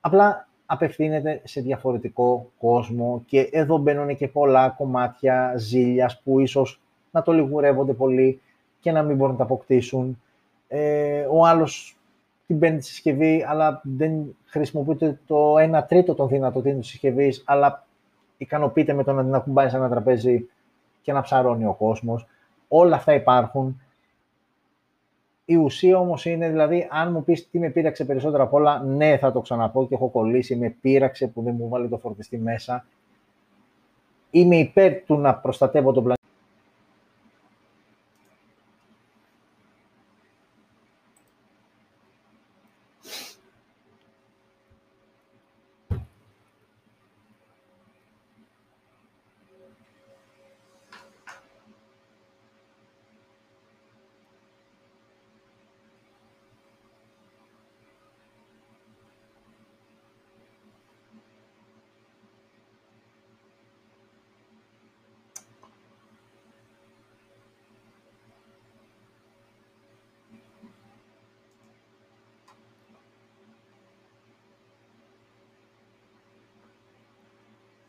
[0.00, 7.22] απλά απευθύνεται σε διαφορετικό κόσμο και εδώ μπαίνουν και πολλά κομμάτια ζήλιας που ίσως να
[7.22, 8.40] το λιγουρεύονται πολύ
[8.80, 10.22] και να μην μπορούν να τα αποκτήσουν.
[10.68, 11.96] Ε, ο άλλος
[12.46, 17.86] την παίρνει τη συσκευή, αλλά δεν χρησιμοποιείται το 1 τρίτο των δυνατοτήτων της συσκευής, αλλά
[18.38, 20.48] ικανοποιείται με το να την ακουμπάει σε ένα τραπέζι
[21.02, 22.26] και να ψαρώνει ο κόσμος.
[22.68, 23.80] Όλα αυτά υπάρχουν.
[25.44, 29.16] Η ουσία όμως είναι, δηλαδή, αν μου πεις τι με πείραξε περισσότερο απ' όλα, ναι,
[29.18, 32.86] θα το ξαναπώ και έχω κολλήσει, με πείραξε που δεν μου βάλει το φορτιστή μέσα.
[34.30, 36.22] Είμαι υπέρ του να προστατεύω τον πλανήτη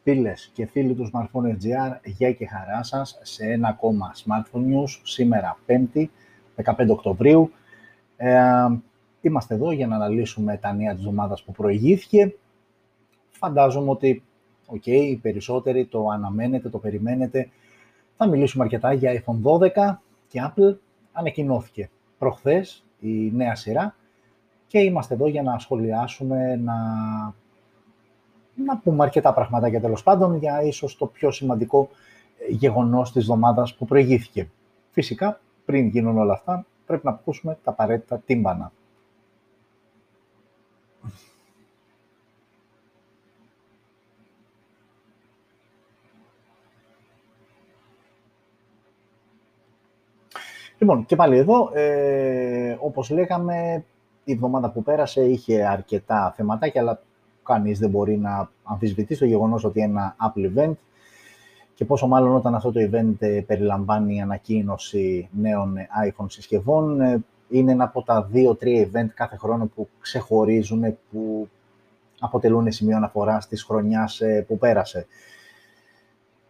[0.07, 5.57] Φίλες και φίλοι του Smartphone.gr, γεια και χαρά σας σε ένα ακόμα Smartphone News, σήμερα
[5.67, 6.05] 5η,
[6.63, 7.51] 15 Οκτωβρίου.
[8.17, 8.67] Ε,
[9.21, 12.35] είμαστε εδώ για να αναλύσουμε τα νέα της εβδομάδας που προηγήθηκε.
[13.29, 14.23] Φαντάζομαι ότι,
[14.65, 17.49] οκ, οι περισσότεροι το αναμένετε, το περιμένετε.
[18.15, 20.77] Θα μιλήσουμε αρκετά για iPhone 12 και Apple.
[21.11, 23.95] Ανακοινώθηκε προχθές η νέα σειρά
[24.67, 26.73] και είμαστε εδώ για να σχολιάσουμε, να
[28.55, 31.89] να πούμε αρκετά πραγματάκια τέλος πάντων για ίσως το πιο σημαντικό
[32.49, 34.49] ε, γεγονός της εβδομάδας που προηγήθηκε.
[34.91, 38.71] Φυσικά, πριν γίνουν όλα αυτά, πρέπει να ακούσουμε τα απαραίτητα τύμπανα.
[50.77, 53.85] Λοιπόν, και πάλι εδώ, ε, όπως λέγαμε,
[54.23, 57.01] η εβδομάδα που πέρασε είχε αρκετά θεματάκια, αλλά
[57.45, 60.73] κανείς δεν μπορεί να αμφισβητήσει το γεγονός ότι ένα Apple event
[61.75, 65.75] και πόσο μάλλον όταν αυτό το event ε, περιλαμβάνει ανακοίνωση νέων
[66.07, 71.49] iPhone συσκευών, ε, είναι ένα από τα δύο-τρία event κάθε χρόνο που ξεχωρίζουν, που
[72.19, 75.07] αποτελούν σημείο αναφοράς της χρονιάς ε, που πέρασε.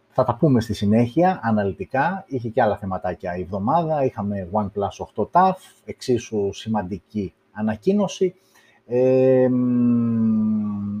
[0.08, 2.24] Θα τα πούμε στη συνέχεια, αναλυτικά.
[2.26, 4.04] Είχε και άλλα θεματάκια η εβδομάδα.
[4.04, 5.54] Είχαμε OnePlus 8 TAF,
[5.84, 8.34] εξίσου σημαντική ανακοίνωση.
[8.86, 9.48] Ε,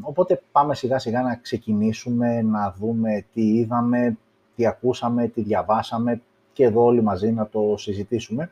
[0.00, 4.16] οπότε πάμε σιγά σιγά να ξεκινήσουμε, να δούμε τι είδαμε,
[4.56, 6.20] τι ακούσαμε, τι διαβάσαμε
[6.52, 8.50] και εδώ όλοι μαζί να το συζητήσουμε.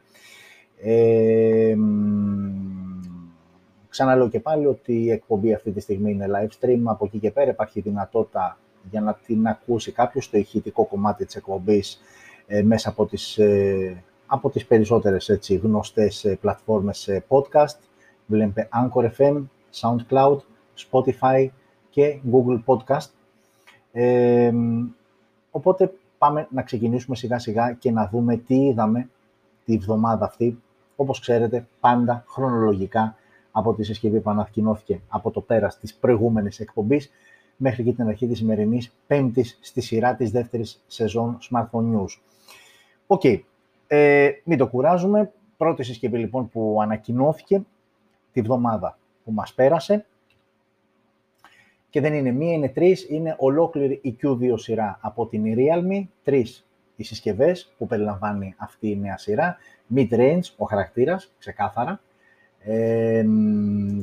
[0.83, 1.77] Ε,
[3.89, 7.31] ξαναλέω και πάλι ότι η εκπομπή αυτή τη στιγμή είναι live stream, από εκεί και
[7.31, 8.59] πέρα υπάρχει δυνατότητα
[8.91, 12.01] για να την ακούσει κάποιος το ηχητικό κομμάτι της εκπομπής
[12.47, 17.77] ε, μέσα από τις, ε, από τις περισσότερες έτσι, γνωστές ε, πλατφόρμες ε, podcast
[18.27, 19.43] Βλέπετε Anchor FM,
[19.81, 20.39] SoundCloud,
[20.91, 21.49] Spotify
[21.91, 23.11] και Google Podcast.
[25.51, 29.09] οπότε πάμε να ξεκινήσουμε σιγά σιγά και να δούμε τι είδαμε
[29.65, 30.63] τη βδομάδα αυτή.
[30.97, 33.17] Όπως ξέρετε, πάντα χρονολογικά
[33.53, 37.11] από τη συσκευή που ανακοινώθηκε από το πέρας της προηγούμενης εκπομπής
[37.57, 42.19] μέχρι και την αρχή της σημερινής πέμπτης στη σειρά της δεύτερης σεζόν Smartphone News.
[43.07, 43.41] OK, okay.
[43.87, 45.33] ε, μην το κουράζουμε.
[45.57, 47.63] Πρώτη συσκευή λοιπόν που ανακοινώθηκε
[48.35, 50.07] τη βδομάδα που μας πέρασε.
[51.91, 56.67] Και δεν είναι μία, είναι τρεις, είναι ολόκληρη η Q2 σειρά από την Realme, τρεις
[56.97, 59.57] οι συσκευές που περιλαμβάνει αυτή η νέα σειρά,
[59.95, 62.01] mid-range, ο χαρακτήρας, ξεκάθαρα,
[62.61, 63.25] ε,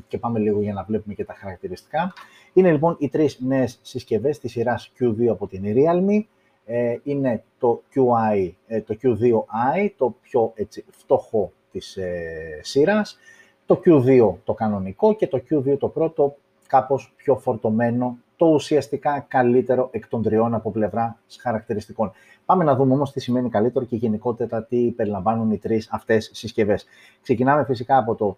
[0.07, 2.13] και πάμε λίγο για να βλέπουμε και τα χαρακτηριστικά.
[2.53, 6.23] Είναι λοιπόν οι τρεις νέες συσκευές της σειράς Q2 από την Realme.
[6.65, 13.17] Ε, είναι το, QI, ε, το Q2i, το πιο έτσι, φτωχό της ε, σειράς
[13.71, 16.35] το Q2 το κανονικό και το Q2 το πρώτο
[16.67, 22.11] κάπως πιο φορτωμένο, το ουσιαστικά καλύτερο εκ των τριών από πλευρά χαρακτηριστικών.
[22.45, 26.85] Πάμε να δούμε όμως τι σημαίνει καλύτερο και γενικότερα τι περιλαμβάνουν οι τρεις αυτές συσκευές.
[27.21, 28.37] Ξεκινάμε φυσικά από το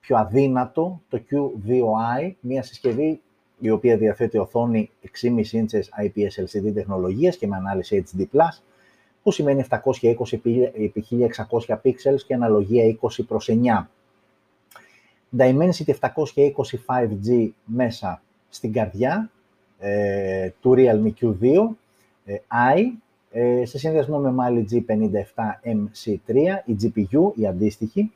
[0.00, 3.20] πιο αδύνατο, το Q2i, μια συσκευή
[3.58, 4.90] η οποία διαθέτει οθόνη
[5.22, 8.24] 6,5 inches IPS LCD τεχνολογίας και με ανάλυση HD+,
[9.22, 10.38] που σημαίνει 720 x
[11.66, 13.86] 1600 pixels και αναλογία 20 προς 9.
[15.38, 19.30] Dimensity 725G μέσα στην καρδιά
[19.78, 21.68] ε, του Realme Q2
[22.24, 22.36] ε,
[22.76, 22.82] i
[23.36, 26.34] ε, σε συνδυασμό με Mali G57MC3,
[26.64, 28.12] η GPU, η αντίστοιχη.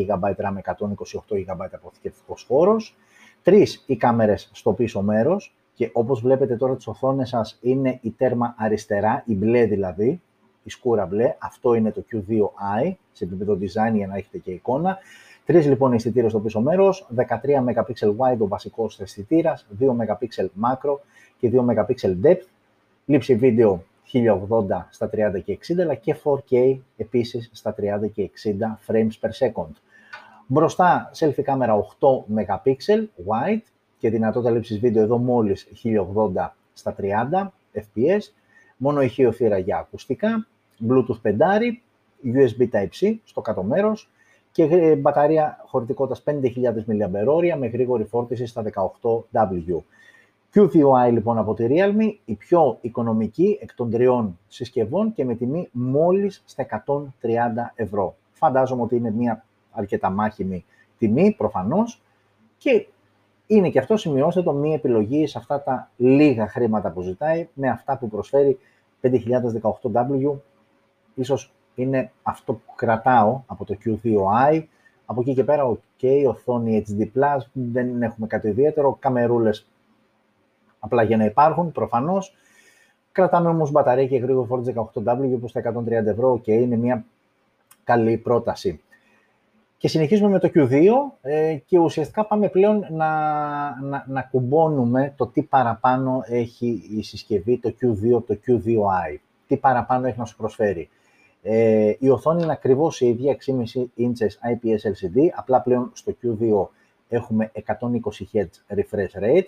[0.06, 2.96] GB RAM, 128 GB αποθηκευτικός χώρος.
[3.42, 8.10] Τρεις οι κάμερες στο πίσω μέρος και όπως βλέπετε τώρα τις οθόνες σας είναι η
[8.10, 10.20] τέρμα αριστερά, η μπλε δηλαδή,
[10.68, 11.34] η σκούρα μπλε.
[11.38, 14.98] Αυτό είναι το Q2i σε επίπεδο design για να έχετε και εικόνα.
[15.44, 17.24] Τρεις λοιπόν αισθητήρες στο πίσω μέρος, 13
[17.66, 17.74] MP
[18.16, 20.26] wide ο βασικός αισθητήρας, 2 MP
[20.62, 20.98] macro
[21.38, 22.42] και 2 MP depth.
[23.04, 28.78] Λήψη βίντεο 1080 στα 30 και 60, αλλά και 4K επίσης στα 30 και 60
[28.86, 29.72] frames per second.
[30.46, 32.76] Μπροστά selfie κάμερα 8 MP
[33.26, 33.62] wide
[33.98, 35.68] και δυνατότητα λήψης βίντεο εδώ μόλις
[36.36, 38.20] 1080 στα 30 fps,
[38.76, 40.46] μόνο ηχείο θύρα για ακουστικά,
[40.88, 41.32] Bluetooth 5,
[42.24, 44.10] USB Type-C στο κάτω μέρος
[44.52, 46.34] και ε, μπαταρία χωρητικότητας 5.000
[46.88, 48.62] mAh με γρήγορη φόρτιση στα
[49.02, 49.78] 18W.
[50.54, 55.68] Q2i λοιπόν από τη Realme, η πιο οικονομική εκ των τριών συσκευών και με τιμή
[55.72, 57.04] μόλις στα 130
[57.74, 58.16] ευρώ.
[58.32, 60.64] Φαντάζομαι ότι είναι μια αρκετά μάχημη
[60.98, 62.02] τιμή προφανώς
[62.58, 62.86] και
[63.46, 67.68] είναι και αυτό σημειώστε το μία επιλογή σε αυτά τα λίγα χρήματα που ζητάει με
[67.68, 68.58] αυτά που προσφέρει
[69.02, 70.36] 5018W.
[71.18, 74.62] Ίσως είναι αυτό που κρατάω από το Q2i.
[75.06, 79.66] Από εκεί και πέρα, ok, οθόνη HD+, δεν έχουμε κάτι ιδιαίτερο, καμερούλες
[80.78, 82.34] απλά για να υπάρχουν, προφανώς.
[83.12, 87.04] Κρατάμε όμως μπαταρία και γρήγορο φόρτιση 18W που στα 130 ευρώ, ok, είναι μια
[87.84, 88.80] καλή πρόταση.
[89.76, 90.86] Και συνεχίζουμε με το Q2
[91.20, 93.10] ε, και ουσιαστικά πάμε πλέον να,
[93.80, 99.16] να, να κουμπώνουμε το τι παραπάνω έχει η συσκευή, το Q2 από το Q2i.
[99.46, 100.88] Τι παραπάνω έχει να σου προσφέρει.
[101.42, 106.66] Ε, η οθόνη είναι ακριβώς η ίδια, 6,5 inches IPS LCD, απλά πλέον στο Q2
[107.08, 107.62] έχουμε 120
[108.32, 109.46] Hz refresh rate,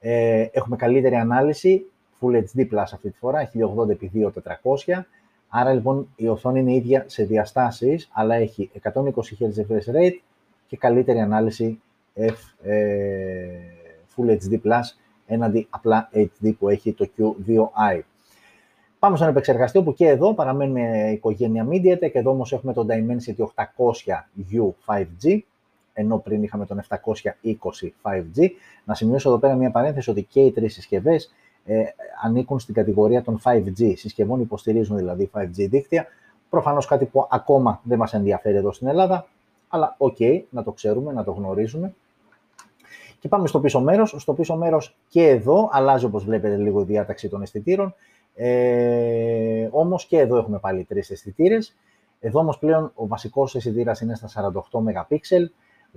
[0.00, 1.84] ε, έχουμε καλύτερη ανάλυση,
[2.20, 5.04] Full HD Plus αυτή τη φορά, 1080x2400,
[5.48, 10.18] άρα λοιπόν η οθόνη είναι ίδια σε διαστάσεις, αλλά έχει 120 Hz refresh rate
[10.66, 11.80] και καλύτερη ανάλυση
[12.14, 13.46] F, ε,
[14.16, 14.82] Full HD Plus
[15.26, 18.00] έναντι απλά HD που έχει το Q2i.
[18.98, 24.70] Πάμε στον επεξεργαστή, όπου και εδώ παραμένουμε οικογένεια MediaTek, εδώ όμως έχουμε το Dimensity 800U
[24.86, 25.38] 5G,
[25.92, 26.98] ενώ πριν είχαμε τον 720
[28.02, 28.48] 5G.
[28.84, 31.34] Να σημειώσω εδώ πέρα μια παρένθεση ότι και οι τρεις συσκευές
[31.64, 31.82] ε,
[32.22, 36.06] ανήκουν στην κατηγορία των 5G συσκευών, υποστηρίζουν δηλαδή 5G δίκτυα.
[36.50, 39.26] Προφανώς κάτι που ακόμα δεν μας ενδιαφέρει εδώ στην Ελλάδα,
[39.68, 41.94] αλλά OK, okay, να το ξέρουμε, να το γνωρίζουμε.
[43.20, 44.14] Και πάμε στο πίσω μέρος.
[44.18, 47.94] Στο πίσω μέρος και εδώ αλλάζει όπως βλέπετε λίγο η διάταξη των αισθητήρων.
[48.40, 51.76] Ε, όμως και εδώ έχουμε πάλι τρεις αισθητήρες.
[52.20, 54.28] Εδώ όμως πλέον ο βασικός αισθητήρας είναι στα
[54.70, 55.18] 48 MP,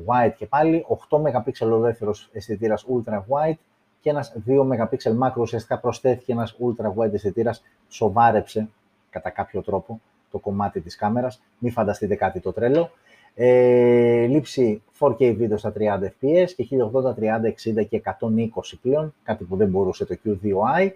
[0.06, 3.58] wide και πάλι, 8 MP ο δεύτερος αισθητήρας ultra wide
[4.00, 8.70] και ένας 2 MP macro, ουσιαστικά προσθέθηκε ένας ultra wide αισθητήρας, σοβάρεψε
[9.10, 12.92] κατά κάποιο τρόπο το κομμάτι της κάμερας, μην φανταστείτε κάτι το τρέλο.
[13.36, 19.44] Ε, λήψη 4K βίντεο στα 30 fps και 1080, 30, 60 και 120 πλέον, κάτι
[19.44, 20.92] που δεν μπορούσε το Q2i.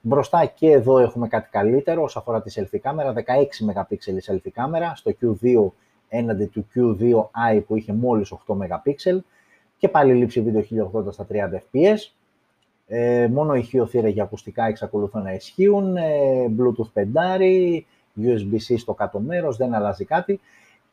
[0.00, 4.50] Μπροστά και εδώ έχουμε κάτι καλύτερο όσον αφορά τη selfie κάμερα, 16 MP η selfie
[4.52, 5.70] κάμερα, στο Q2
[6.08, 9.20] έναντι του Q2i που είχε μόλις 8 MP
[9.78, 12.12] και πάλι λήψη βίντεο 1080 στα 30 fps.
[12.86, 16.02] Ε, μόνο ηχείο θύρα για ακουστικά εξακολουθούν να ισχύουν, ε,
[16.58, 17.84] Bluetooth 5,
[18.22, 20.40] USB-C στο κάτω μέρος, δεν αλλάζει κάτι.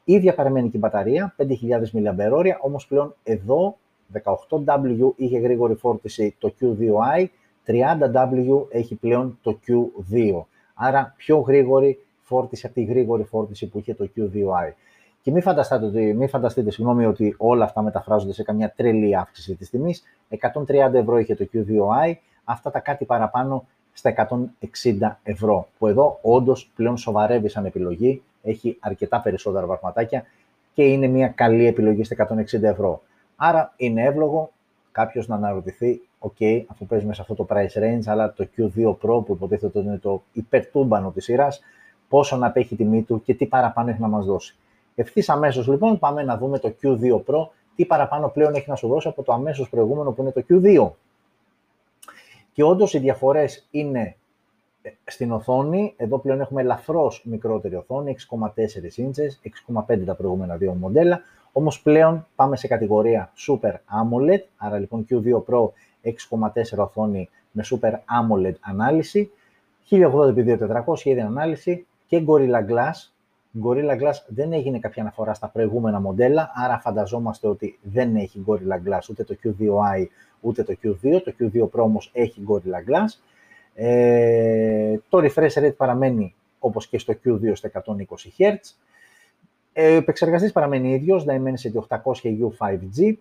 [0.04, 3.78] Ίδια παραμένει και η μπαταρία, 5.000 mAh, όμως πλέον εδώ
[4.14, 7.26] 18W είχε γρήγορη φόρτιση το Q2i,
[7.68, 10.44] 30W έχει πλέον το Q2.
[10.74, 14.72] Άρα πιο γρήγορη φόρτιση από τη γρήγορη φόρτιση που είχε το Q2i.
[15.22, 19.56] Και μην φανταστείτε, ότι, μην φανταστείτε συγγνώμη, ότι όλα αυτά μεταφράζονται σε καμιά τρελή αύξηση
[19.56, 20.04] της τιμής.
[20.30, 22.14] 130 ευρώ είχε το Q2i,
[22.44, 24.28] αυτά τα κάτι παραπάνω στα
[25.00, 25.68] 160 ευρώ.
[25.78, 30.26] Που εδώ όντως πλέον σοβαρεύει σαν επιλογή, έχει αρκετά περισσότερα βαθματάκια
[30.74, 33.02] και είναι μια καλή επιλογή στα 160 ευρώ.
[33.36, 34.52] Άρα είναι εύλογο
[34.92, 39.26] κάποιος να αναρωτηθεί, OK, αφού παίζουμε σε αυτό το price range, αλλά το Q2 Pro
[39.26, 41.62] που υποτίθεται ότι είναι το υπερτούμπανο της σειράς,
[42.10, 44.56] πόσο να απέχει η τιμή του και τι παραπάνω έχει να μας δώσει.
[44.96, 48.88] Ευθύς αμέσως λοιπόν πάμε να δούμε το Q2 Pro, τι παραπάνω πλέον έχει να σου
[48.88, 50.90] δώσει από το αμέσως προηγούμενο που είναι το Q2.
[52.54, 54.16] Και όντως οι διαφορές είναι
[54.82, 55.94] ε, στην οθόνη.
[55.98, 58.40] Εδώ πλέον έχουμε ελαφρώς μικρότερη οθόνη, 6,4
[59.06, 61.22] inches, 6,5 τα προηγούμενα δύο μοντέλα.
[61.52, 65.70] Όμως πλέον πάμε σε κατηγορία Super AMOLED, άρα λοιπόν Q2 Pro
[66.30, 69.32] 6,4 οθόνη με Super AMOLED ανάλυση,
[69.90, 73.12] 1080x2400 ίδια ανάλυση και Gorilla Glass.
[73.64, 78.90] Gorilla Glass δεν έγινε κάποια αναφορά στα προηγούμενα μοντέλα, άρα φανταζόμαστε ότι δεν έχει Gorilla
[78.90, 80.06] Glass ούτε το Q2i
[80.42, 81.22] ούτε το Q2.
[81.24, 83.20] Το Q2 Pro όμως έχει Gorilla Glass.
[83.74, 87.84] Ε, το refresh rate παραμένει όπως και στο Q2 στα 120
[88.38, 88.56] Hz.
[89.74, 93.14] Ε, ο επεξεργαστής παραμένει ίδιος, Dimensity 800U 5G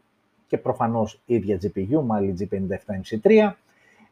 [0.47, 3.53] και προφανώς ίδια GPU, Mali G57MC3.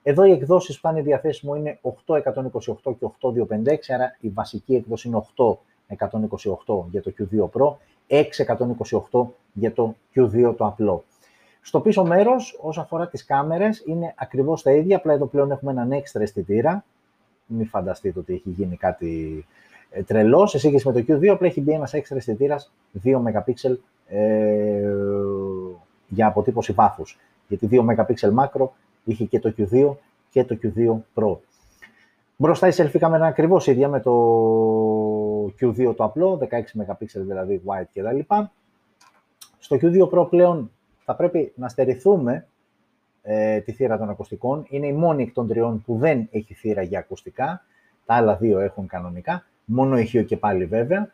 [0.02, 5.24] Εδώ οι εκδόσεις που είναι διαθέσιμο είναι 8128 και 8256, άρα η βασική έκδοση είναι
[5.36, 7.76] 8128 για το Q2 Pro,
[9.10, 11.04] 6128 για το Q2 το απλό.
[11.60, 15.72] Στο πίσω μέρος, όσο αφορά τις κάμερες, είναι ακριβώς τα ίδια, απλά εδώ πλέον έχουμε
[15.72, 16.84] έναν έξτρα αισθητήρα,
[17.46, 19.44] μην φανταστείτε ότι έχει γίνει κάτι
[19.90, 20.46] ε, τρελό.
[20.46, 22.72] Σε σύγκριση με το Q2, απλά έχει μπει ένας έξτρα αισθητήρας
[23.04, 23.76] 2 MP
[24.06, 24.82] ε,
[26.14, 27.18] για αποτύπωση βάθους.
[27.48, 29.94] Γιατί 2 MP μάκρο είχε και το Q2
[30.30, 31.36] και το Q2 Pro.
[32.36, 34.12] Μπροστά η selfie κάμερα ακριβώς ίδια με το
[35.60, 38.34] Q2 το απλό, 16 MP δηλαδή wide κτλ.
[39.58, 40.70] Στο Q2 Pro πλέον
[41.04, 42.46] θα πρέπει να στερηθούμε
[43.22, 44.66] ε, τη θύρα των ακουστικών.
[44.68, 47.62] Είναι η μόνη εκ των τριών που δεν έχει θύρα για ακουστικά.
[48.06, 49.44] Τα άλλα δύο έχουν κανονικά.
[49.64, 51.12] Μόνο ηχείο και πάλι βέβαια.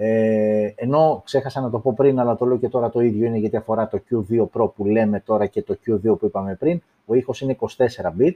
[0.00, 3.38] Ε, ενώ ξέχασα να το πω πριν, αλλά το λέω και τώρα το ίδιο είναι
[3.38, 6.82] γιατί αφορά το Q2 Pro που λέμε τώρα και το Q2 που είπαμε πριν.
[7.06, 7.66] Ο ήχος είναι 24
[8.18, 8.34] bit,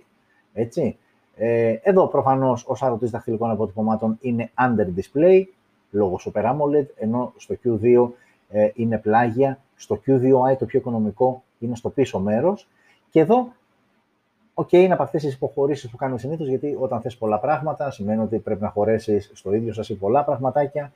[0.52, 0.96] έτσι.
[1.36, 5.42] Ε, εδώ προφανώς ο σαρωτής δαχτυλικών αποτυπωμάτων είναι under display,
[5.90, 8.10] λόγω Super AMOLED, ενώ στο Q2
[8.48, 9.58] ε, είναι πλάγια.
[9.76, 12.68] Στο Q2i το πιο οικονομικό είναι στο πίσω μέρος.
[13.10, 13.52] Και εδώ,
[14.54, 17.90] OK, okay, είναι από αυτές τις υποχωρήσεις που κάνουμε συνήθως, γιατί όταν θες πολλά πράγματα,
[17.90, 20.92] σημαίνει ότι πρέπει να χωρέσεις στο ίδιο σασί πολλά πραγματάκια.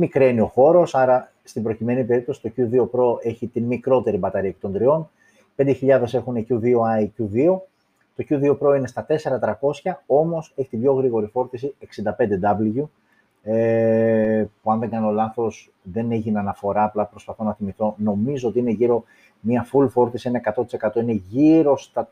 [0.00, 4.60] Μικραίνει ο χώρος, άρα στην προκειμένη περίπτωση το Q2 Pro έχει την μικρότερη μπαταρία εκ
[4.60, 5.10] των τριών.
[5.56, 7.58] 5.000 έχουν Q2i, Q2.
[8.16, 12.82] Το Q2 Pro είναι στα 4.300, όμως έχει την πιο γρήγορη φόρτιση 65W,
[13.42, 17.94] ε, που αν δεν κάνω λάθος δεν έγινε αναφορά, απλά προσπαθώ να θυμηθώ.
[17.98, 19.04] Νομίζω ότι είναι γύρω
[19.40, 22.08] Μία full φόρτιση είναι 100%, είναι γύρω στα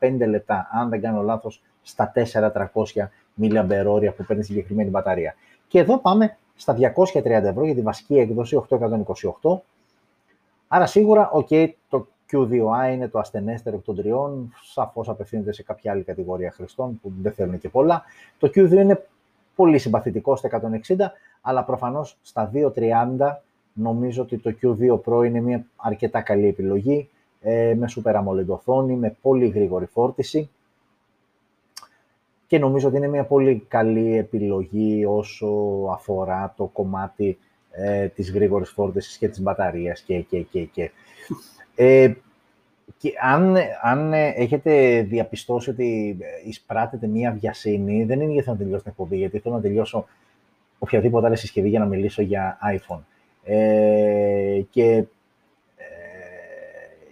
[0.00, 3.08] 35 λεπτά, αν δεν κάνω λάθος, στα 4.300
[3.40, 5.34] mAh που παίρνει συγκεκριμένη μπαταρία.
[5.68, 6.76] Και εδώ πάμε στα
[7.14, 8.62] 230 ευρώ για τη βασική έκδοση
[9.40, 9.58] 828.
[10.68, 16.02] Άρα σίγουρα, ok, το Q2i είναι το ασθενέστερο των τριών, σαφώς απευθύνεται σε κάποια άλλη
[16.02, 18.02] κατηγορία χρηστών που δεν θέλουν και πολλά.
[18.38, 19.06] Το Q2 είναι
[19.56, 20.48] πολύ συμπαθητικό στα
[20.86, 20.96] 160,
[21.40, 23.36] αλλά προφανώς στα 230
[23.72, 27.08] νομίζω ότι το Q2 Pro είναι μια αρκετά καλή επιλογή
[27.40, 30.50] ε, με Super AMOLED οθόνη, με πολύ γρήγορη φόρτιση
[32.52, 35.46] και νομίζω ότι είναι μια πολύ καλή επιλογή όσο
[35.92, 37.38] αφορά το κομμάτι
[37.70, 40.90] ε, της γρήγορης φόρτισης και της μπαταρίας και, και, και, και.
[41.74, 42.12] Ε,
[42.98, 48.82] και αν, αν έχετε διαπιστώσει ότι εισπράττετε μία βιασύνη, δεν είναι γιατί θέλω να τελειώσω
[48.82, 50.06] την εκπομπή, γιατί θέλω να τελειώσω
[50.78, 53.00] οποιαδήποτε άλλη συσκευή για να μιλήσω για iPhone.
[53.44, 55.04] Ε, και ε,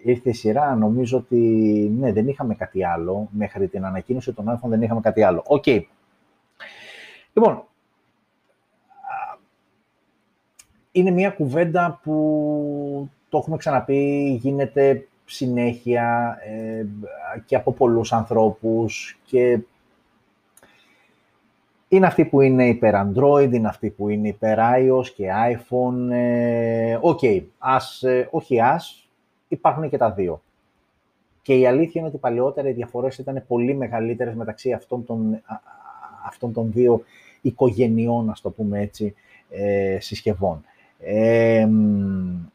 [0.02, 1.36] ήρθε η σειρά, νομίζω ότι
[1.98, 3.28] ναι, δεν είχαμε κάτι άλλο.
[3.30, 5.42] Μέχρι την ανακοίνωση των iPhone δεν είχαμε κάτι άλλο.
[5.46, 5.62] OK.
[5.66, 5.80] Okay.
[7.32, 7.64] Λοιπόν,
[10.92, 16.86] είναι μια κουβέντα που το έχουμε ξαναπεί, γίνεται συνέχεια ε,
[17.46, 19.58] και από πολλούς ανθρώπους και
[21.88, 26.10] είναι αυτοί που είναι υπέρ Android, είναι αυτοί που είναι υπέρ iOS και iPhone.
[26.10, 29.09] Ε, OK, okay, ας, ε, όχι ας,
[29.50, 30.42] υπάρχουν και τα δύο.
[31.42, 35.42] Και η αλήθεια είναι ότι παλαιότερα οι διαφορές ήταν πολύ μεγαλύτερες μεταξύ αυτών των,
[36.26, 37.02] αυτών των δύο
[37.40, 39.14] οικογενειών, ας το πούμε έτσι,
[39.50, 40.64] ε, συσκευών.
[41.00, 41.68] Ε,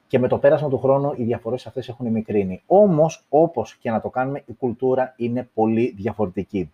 [0.08, 2.62] και με το πέρασμα του χρόνου οι διαφορές αυτές έχουν μικρύνει.
[2.68, 6.72] Όμως, όπως και να το κάνουμε, η κουλτούρα είναι πολύ διαφορετική.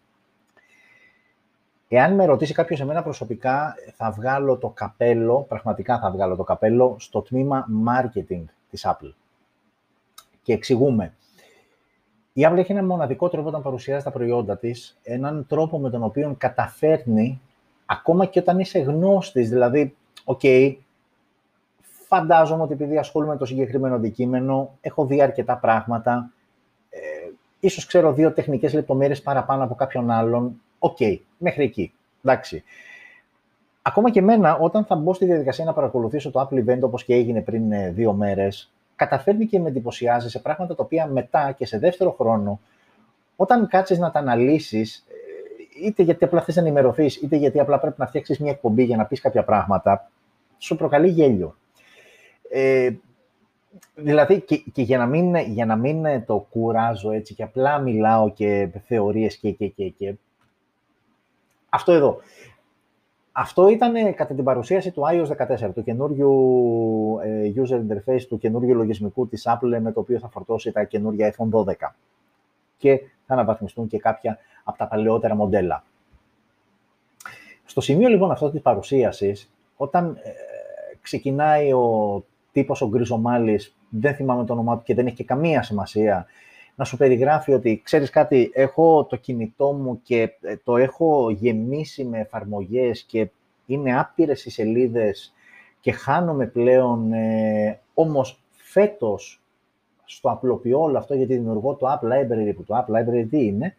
[1.88, 6.96] Εάν με ρωτήσει κάποιος εμένα προσωπικά, θα βγάλω το καπέλο, πραγματικά θα βγάλω το καπέλο,
[7.00, 9.14] στο τμήμα marketing της Apple.
[10.44, 11.14] Και εξηγούμε.
[12.34, 16.04] Η Apple έχει ένα μοναδικό τρόπο όταν παρουσιάζει τα προϊόντα της, έναν τρόπο με τον
[16.04, 17.42] οποίο καταφέρνει,
[17.86, 20.76] ακόμα και όταν είσαι γνώστης, δηλαδή, OK, okay,
[21.82, 26.32] φαντάζομαι ότι επειδή ασχολούμαι με το συγκεκριμένο αντικείμενο, έχω δει αρκετά πράγματα,
[26.90, 27.00] ε,
[27.60, 31.94] ίσως ξέρω δύο τεχνικές λεπτομέρειες παραπάνω από κάποιον άλλον, OK, okay, μέχρι εκεί.
[32.24, 32.64] Εντάξει.
[33.82, 37.14] Ακόμα και εμένα, όταν θα μπω στη διαδικασία να παρακολουθήσω το Apple Event όπως και
[37.14, 38.72] έγινε πριν ε, δύο μέρες,
[39.06, 42.60] καταφέρνει και με εντυπωσιάζει σε πράγματα τα οποία μετά και σε δεύτερο χρόνο,
[43.36, 47.80] όταν κάτσεις να τα αναλύσεις, ε, είτε γιατί απλά θες να ενημερωθείς, είτε γιατί απλά
[47.80, 50.12] πρέπει να φτιάξεις μια εκπομπή για να πεις κάποια πράγματα,
[50.58, 51.56] σου προκαλεί γέλιο.
[52.50, 52.90] Ε,
[53.96, 58.32] δηλαδή, και, και, για, να μην, για να μην το κουράζω έτσι και απλά μιλάω
[58.32, 60.14] και θεωρίες και, και, και, και
[61.70, 62.18] αυτό εδώ.
[63.32, 68.76] Αυτό ήταν κατά την παρουσίαση του iOS 14, του καινούριου ε, user interface, του καινούριου
[68.76, 71.74] λογισμικού της Apple με το οποίο θα φορτώσει τα καινούργια iPhone 12.
[72.78, 75.84] Και θα αναβαθμιστούν και κάποια από τα παλαιότερα μοντέλα.
[77.66, 80.30] Στο σημείο λοιπόν αυτό της παρουσίασης, όταν ε,
[81.02, 85.64] ξεκινάει ο τύπος ο Γκριζομάλης, δεν θυμάμαι το όνομά του και δεν έχει και καμία
[85.64, 86.26] σημασία,
[86.76, 92.04] να σου περιγράφει ότι, ξέρεις κάτι, έχω το κινητό μου και ε, το έχω γεμίσει
[92.04, 93.30] με εφαρμογές και
[93.66, 95.34] είναι άπειρες οι σελίδες
[95.80, 99.42] και χάνομαι πλέον, ε, όμως φέτος
[100.06, 103.76] στο απλοποιώ όλο αυτό γιατί δημιουργώ το App Library που το App Library τι είναι,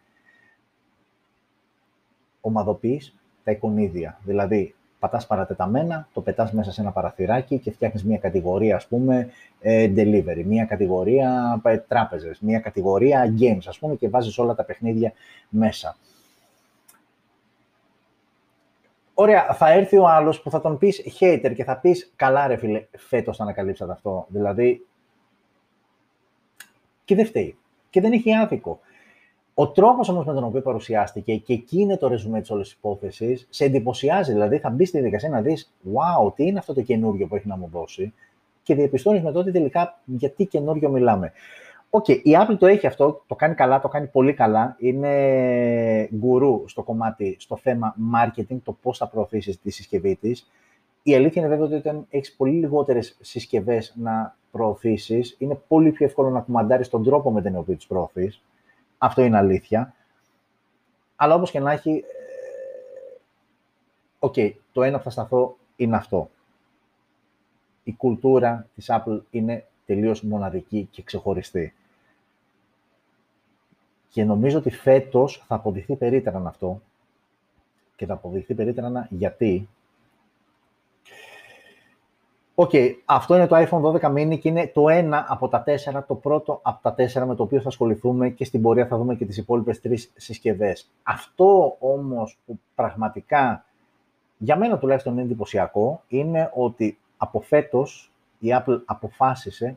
[2.40, 3.14] ομαδοποιείς
[3.45, 4.18] τα εικονίδια.
[4.24, 9.30] Δηλαδή, πατάς παρατεταμένα, το πετάς μέσα σε ένα παραθυράκι και φτιάχνεις μια κατηγορία, ας πούμε,
[9.61, 14.64] ε, delivery, μια κατηγορία ε, τράπεζες, μια κατηγορία games, ας πούμε, και βάζεις όλα τα
[14.64, 15.12] παιχνίδια
[15.48, 15.96] μέσα.
[19.14, 22.57] Ωραία, θα έρθει ο άλλος που θα τον πεις hater και θα πεις καλά ρε
[22.57, 24.26] φίλε, φέτος θα ανακαλύψατε αυτό.
[24.28, 24.86] Δηλαδή,
[27.05, 27.57] και δεν φταίει.
[27.90, 28.80] Και δεν έχει άδικο.
[29.55, 33.46] Ο τρόπος όμως με τον οποίο παρουσιάστηκε και εκεί είναι το ρεζουμέ της όλης υπόθεσης,
[33.50, 34.32] σε εντυπωσιάζει.
[34.32, 37.48] Δηλαδή, θα μπεις στη διαδικασία να δεις, wow, τι είναι αυτό το καινούριο που έχει
[37.48, 38.12] να μου δώσει,
[38.62, 41.32] και διαπιστώνεις με τότε τελικά γιατί καινούριο μιλάμε.
[41.90, 44.76] OK, okay, η Apple το έχει αυτό, το κάνει καλά, το κάνει πολύ καλά.
[44.78, 50.50] Είναι γκουρού στο κομμάτι, στο θέμα marketing, το πώς θα προωθήσεις τη συσκευή της.
[51.03, 56.07] Η αλήθεια είναι βέβαια ότι όταν έχεις πολύ λιγότερες συσκευές να προωθήσεις, είναι πολύ πιο
[56.07, 58.42] εύκολο να κουμαντάρεις τον τρόπο με τον οποίο τις προωθείς.
[59.05, 59.94] Αυτό είναι αλήθεια.
[61.16, 62.03] Αλλά όπως και να έχει, ε,
[64.18, 66.30] OK, okay, το ένα που θα σταθώ είναι αυτό.
[67.84, 71.74] Η κουλτούρα της Apple είναι τελείως μοναδική και ξεχωριστή.
[74.09, 76.80] Και νομίζω ότι φέτος θα αποδειχθεί περίτρανα αυτό.
[77.96, 79.68] Και θα αποδειχθεί περίτρανα γιατί
[82.55, 86.05] OK, okay, αυτό είναι το iPhone 12 mini και είναι το ένα από τα τέσσερα,
[86.05, 89.14] το πρώτο από τα τέσσερα με το οποίο θα ασχοληθούμε και στην πορεία θα δούμε
[89.14, 90.90] και τις υπόλοιπες τρεις συσκευές.
[91.03, 93.64] Αυτό όμως που πραγματικά
[94.38, 99.76] για μένα τουλάχιστον είναι εντυπωσιακό είναι ότι από φέτος η Apple αποφάσισε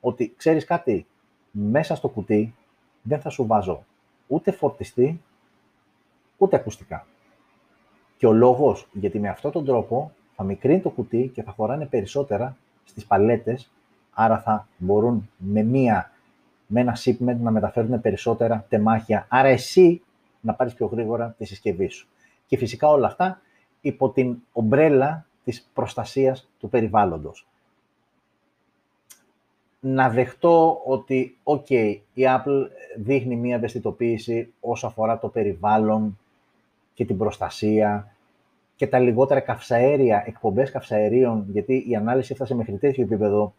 [0.00, 1.06] ότι ξέρεις κάτι,
[1.50, 2.54] μέσα στο κουτί
[3.02, 3.84] δεν θα σου βάζω
[4.26, 5.22] ούτε φορτιστή,
[6.36, 7.06] ούτε ακουστικά.
[8.16, 11.86] Και ο λόγος, γιατί με αυτόν τον τρόπο θα μικρύνει το κουτί και θα χωράνε
[11.86, 13.70] περισσότερα στις παλέτες,
[14.10, 16.10] άρα θα μπορούν με, μία,
[16.66, 20.02] με ένα shipment να μεταφέρουν περισσότερα τεμάχια, άρα εσύ
[20.40, 22.08] να πάρεις πιο γρήγορα τη συσκευή σου.
[22.46, 23.40] Και φυσικά όλα αυτά
[23.80, 27.46] υπό την ομπρέλα της προστασίας του περιβάλλοντος.
[29.80, 31.70] Να δεχτώ ότι, ok,
[32.14, 32.66] η Apple
[32.96, 36.18] δείχνει μία ευαισθητοποίηση όσο αφορά το περιβάλλον
[36.94, 38.15] και την προστασία
[38.76, 43.54] και τα λιγότερα καυσαέρια, εκπομπές καυσαερίων, γιατί η ανάλυση έφτασε μέχρι τέτοιο επίπεδο,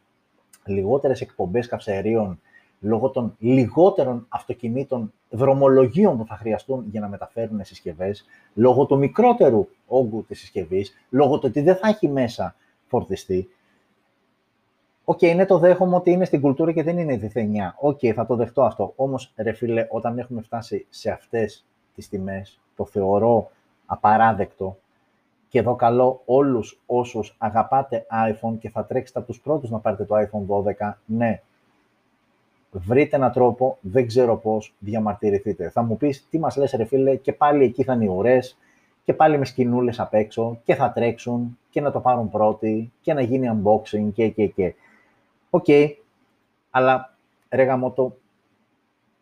[0.66, 2.40] λιγότερες εκπομπές καυσαερίων
[2.80, 9.68] λόγω των λιγότερων αυτοκινήτων δρομολογίων που θα χρειαστούν για να μεταφέρουν συσκευές, λόγω του μικρότερου
[9.88, 12.56] όγκου της συσκευής, λόγω του ότι δεν θα έχει μέσα
[12.88, 13.50] φορτιστή.
[15.04, 17.76] OK, okay, ναι, το δέχομαι ότι είναι στην κουλτούρα και δεν είναι δηθενιά.
[17.80, 18.94] OK, okay, θα το δεχτώ αυτό.
[18.96, 21.66] Όμως, ρε φίλε, όταν έχουμε φτάσει σε αυτές
[21.96, 23.52] τις τιμές, το θεωρώ
[23.86, 24.78] απαράδεκτο
[25.50, 30.04] και εδώ καλώ όλους όσους αγαπάτε iPhone και θα τρέξετε από τους πρώτους να πάρετε
[30.04, 31.42] το iPhone 12, ναι,
[32.72, 35.70] βρείτε έναν τρόπο, δεν ξέρω πώς, διαμαρτυρηθείτε.
[35.70, 38.58] Θα μου πεις, τι μας λες ρε φίλε, και πάλι εκεί θα είναι οι ουρές,
[39.04, 43.14] και πάλι με σκηνούλες απ' έξω, και θα τρέξουν, και να το πάρουν πρώτοι, και
[43.14, 44.74] να γίνει unboxing, και, και, και.
[45.50, 45.90] OK, okay,
[46.72, 47.16] αλλά
[47.50, 48.16] ρε γαμώτο,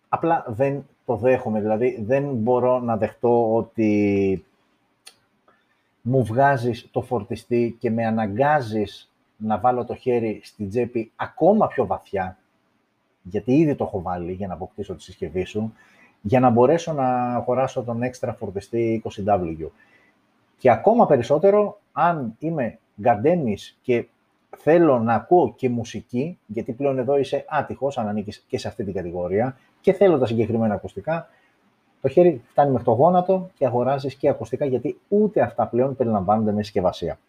[0.10, 1.62] απλά δεν το δέχομαι.
[1.62, 4.46] Δηλαδή, δεν μπορώ να δεχτώ ότι
[6.08, 11.86] μου βγάζεις το φορτιστή και με αναγκάζεις να βάλω το χέρι στην τσέπη ακόμα πιο
[11.86, 12.38] βαθιά,
[13.22, 15.74] γιατί ήδη το έχω βάλει για να αποκτήσω τη συσκευή σου,
[16.22, 19.68] για να μπορέσω να αγοράσω τον έξτρα φορτιστή 20W.
[20.58, 24.06] Και ακόμα περισσότερο, αν είμαι γκαντέμις και
[24.58, 28.84] θέλω να ακούω και μουσική, γιατί πλέον εδώ είσαι άτυχος, αν ανήκεις και σε αυτή
[28.84, 31.28] την κατηγορία, και θέλω τα συγκεκριμένα ακουστικά,
[32.06, 36.52] το χέρι φτάνει μέχρι το γόνατο και αγοράζεις και ακουστικά, γιατί ούτε αυτά πλέον περιλαμβάνονται
[36.52, 37.20] με συσκευασία.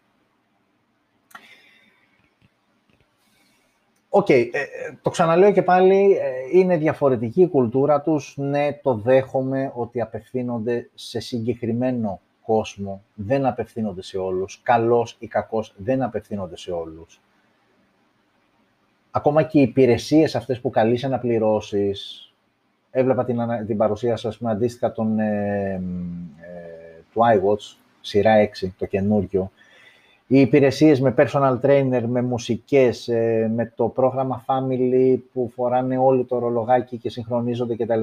[4.09, 8.33] OK, okay, ε, ε, το ξαναλέω και πάλι, ε, είναι διαφορετική η κουλτούρα τους.
[8.37, 14.59] Ναι, το δέχομαι ότι απευθύνονται σε συγκεκριμένο κόσμο, δεν απευθύνονται σε όλους.
[14.63, 17.21] Καλώς ή κακώς δεν απευθύνονται σε όλους.
[19.11, 22.26] Ακόμα και οι υπηρεσίες αυτές που καλείσαι να πληρώσεις,
[22.97, 29.51] έβλεπα την, την παρουσίαση, με αντίστοιχα τον, ε, ε, του iWatch, σειρά 6, το καινούριο.
[30.27, 36.23] Οι υπηρεσίες με personal trainer, με μουσικές, ε, με το πρόγραμμα Family που φοράνε όλοι
[36.25, 38.01] το ρολογάκι και συγχρονίζονται κτλ.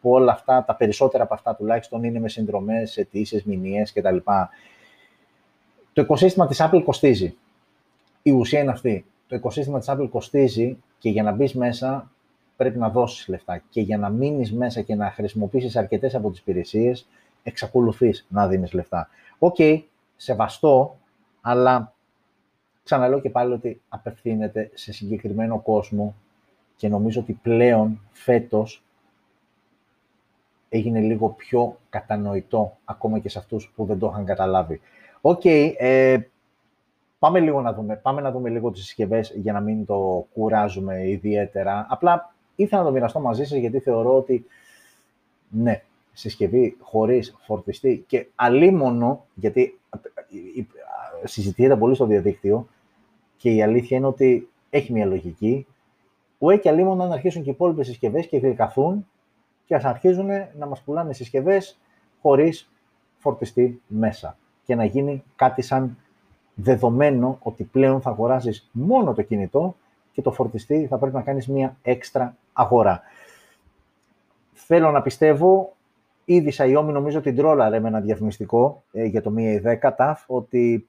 [0.00, 4.16] Που όλα αυτά, τα περισσότερα από αυτά τουλάχιστον είναι με συνδρομές, αιτήσεις, μηνιές κτλ.
[5.92, 7.34] Το οικοσύστημα της Apple κοστίζει.
[8.22, 9.04] Η ουσία είναι αυτή.
[9.28, 12.10] Το οικοσύστημα της Apple κοστίζει και για να μπεις μέσα
[12.56, 13.62] πρέπει να δώσεις λεφτά.
[13.70, 17.08] Και για να μείνεις μέσα και να χρησιμοποιήσεις αρκετές από τις υπηρεσίες,
[17.42, 19.08] εξακολουθείς να δίνεις λεφτά.
[19.38, 19.82] OK, okay,
[20.16, 20.96] σεβαστό,
[21.40, 21.92] αλλά
[22.82, 26.14] ξαναλέω και πάλι ότι απευθύνεται σε συγκεκριμένο κόσμο
[26.76, 28.84] και νομίζω ότι πλέον φέτος
[30.68, 34.80] έγινε λίγο πιο κατανοητό ακόμα και σε αυτούς που δεν το είχαν καταλάβει.
[35.20, 36.18] Οκ, ε,
[37.18, 41.08] πάμε λίγο να δούμε, πάμε να δούμε λίγο τις συσκευές για να μην το κουράζουμε
[41.08, 41.86] ιδιαίτερα.
[41.88, 44.46] Απλά ήθελα να το μοιραστώ μαζί σας γιατί θεωρώ ότι
[45.48, 45.82] ναι,
[46.12, 49.78] συσκευή χωρίς φορτιστή και αλίμονο, γιατί
[51.24, 52.68] συζητιέται πολύ στο διαδίκτυο
[53.36, 55.66] και η αλήθεια είναι ότι έχει μια λογική,
[56.38, 59.06] ουέ και αλίμονο να αρχίσουν και οι υπόλοιπες συσκευές και γλυκαθούν
[59.64, 60.28] και ας αρχίζουν
[60.58, 61.78] να μας πουλάνε συσκευές
[62.20, 62.70] χωρίς
[63.18, 65.98] φορτιστή μέσα και να γίνει κάτι σαν
[66.54, 69.76] δεδομένο ότι πλέον θα αγοράσεις μόνο το κινητό
[70.12, 73.02] και το φορτιστή θα πρέπει να κάνεις μία έξτρα αγορά.
[74.52, 75.76] Θέλω να πιστεύω,
[76.24, 80.88] ήδη Xiaomi νομίζω την τρόλαρε με ένα διαφημιστικό ε, για το Mi 10 T, ότι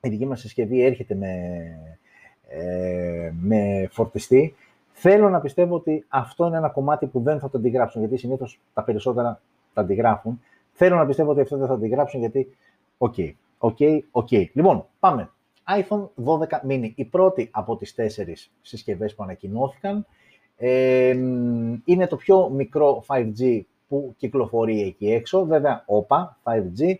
[0.00, 1.28] η δική μας συσκευή έρχεται με,
[2.48, 4.54] ε, με φορτιστή.
[4.92, 8.60] Θέλω να πιστεύω ότι αυτό είναι ένα κομμάτι που δεν θα το αντιγράψουν, γιατί συνήθως
[8.74, 9.40] τα περισσότερα
[9.74, 10.40] τα αντιγράφουν.
[10.72, 12.56] Θέλω να πιστεύω ότι αυτό δεν θα το αντιγράψουν, γιατί,
[12.98, 14.28] OK, okay, OK, okay, OK.
[14.30, 14.46] Okay.
[14.52, 15.30] Λοιπόν, πάμε
[15.68, 20.06] iPhone 12 mini, η πρώτη από τις τέσσερις συσκευές που ανακοινώθηκαν.
[20.60, 21.08] Ε,
[21.84, 25.44] είναι το πιο μικρό 5G που κυκλοφορεί εκεί έξω.
[25.44, 26.94] Βέβαια, όπα, 5G,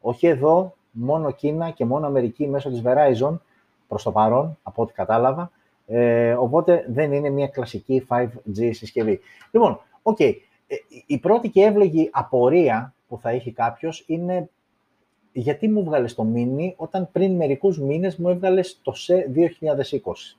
[0.00, 3.38] όχι εδώ, μόνο Κίνα και μόνο Αμερική μέσω της Verizon,
[3.88, 5.50] προς το παρόν, από ό,τι κατάλαβα.
[5.86, 9.20] Ε, οπότε δεν είναι μια κλασική 5G συσκευή.
[9.50, 10.32] Λοιπόν, OK, okay.
[10.66, 10.76] Ε,
[11.06, 14.48] η πρώτη και εύλογη απορία που θα έχει κάποιος είναι
[15.32, 20.36] γιατί μου έβγαλε το mini όταν πριν μερικούς μήνες μου έβγαλες το SE 2020.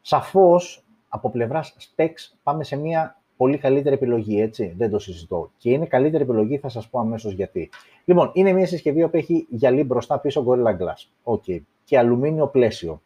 [0.00, 0.84] Σαφώς,
[1.14, 5.50] από πλευράς specs, πάμε σε μια πολύ καλύτερη επιλογή, έτσι, δεν το συζητώ.
[5.56, 7.70] Και είναι καλύτερη επιλογή, θα σας πω αμέσως γιατί.
[8.04, 11.34] Λοιπόν, είναι μια συσκευή που έχει γυαλί μπροστά πίσω Gorilla Glass.
[11.34, 11.60] Okay.
[11.84, 13.02] Και αλουμίνιο πλαίσιο.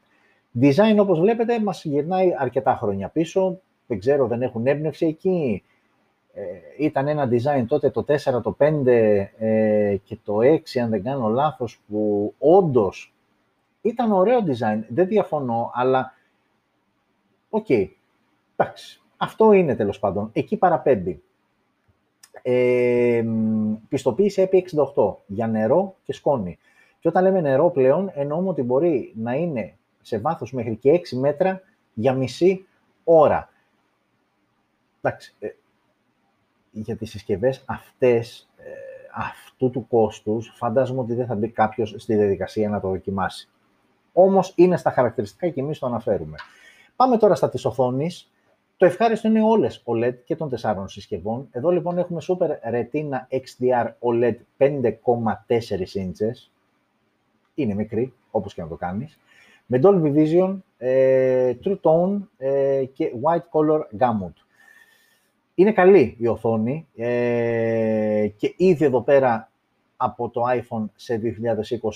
[0.61, 3.61] Design, όπως βλέπετε, μας γυρνάει αρκετά χρόνια πίσω.
[3.87, 5.63] Δεν ξέρω, δεν έχουν έμπνευση εκεί.
[6.33, 6.43] Ε,
[6.79, 8.87] ήταν ένα design τότε το 4, το 5
[9.39, 13.15] ε, και το 6, αν δεν κάνω λάθος, που όντως
[13.83, 16.13] ήταν ωραίο design, δεν διαφωνώ, αλλά
[17.51, 17.89] OK, okay,
[18.57, 21.23] εντάξει, αυτό είναι τέλος πάντων, εκεί παραπέμπει.
[22.43, 23.25] Ε,
[23.89, 26.59] πιστοποίηση IP68 για νερό και σκόνη.
[26.99, 31.17] Και όταν λέμε νερό πλέον, εννοούμε ότι μπορεί να είναι σε βάθος μέχρι και 6
[31.17, 31.63] μέτρα
[31.95, 32.67] για μισή
[33.05, 33.49] ώρα.
[35.01, 35.49] Εντάξει, ε,
[36.71, 38.71] για τις συσκευές αυτές, ε,
[39.15, 43.49] αυτού του κόστους, φαντάζομαι ότι δεν θα μπει κάποιος στη διαδικασία να το δοκιμάσει.
[44.13, 46.37] Όμως είναι στα χαρακτηριστικά και εμείς το αναφέρουμε.
[46.97, 48.31] Πάμε τώρα στα της οθόνης.
[48.77, 51.49] Το ευχάριστο είναι όλες OLED και των τεσσάρων συσκευών.
[51.51, 54.83] Εδώ λοιπόν έχουμε Super Retina XDR OLED 5,4
[55.95, 56.51] inches.
[57.55, 59.19] Είναι μικρή, όπως και να το κάνεις.
[59.67, 64.33] Με Dolby Vision, ε, True Tone ε, και White Color Gamut.
[65.55, 69.51] Είναι καλή η οθόνη ε, και ήδη εδώ πέρα
[69.97, 71.21] από το iPhone σε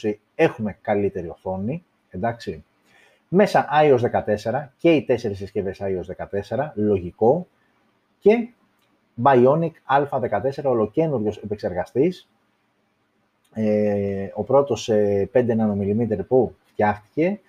[0.03, 2.65] 2020 έχουμε καλύτερη οθόνη, εντάξει.
[3.33, 7.47] Μέσα iOS 14 και οι τέσσερις συσκευές iOS 14, λογικό.
[8.19, 8.49] Και
[9.23, 12.29] Bionic Α14, ολοκένουργιος επεξεργαστής.
[13.55, 17.41] Ε, ο πρώτος 5 nm που φτιάχτηκε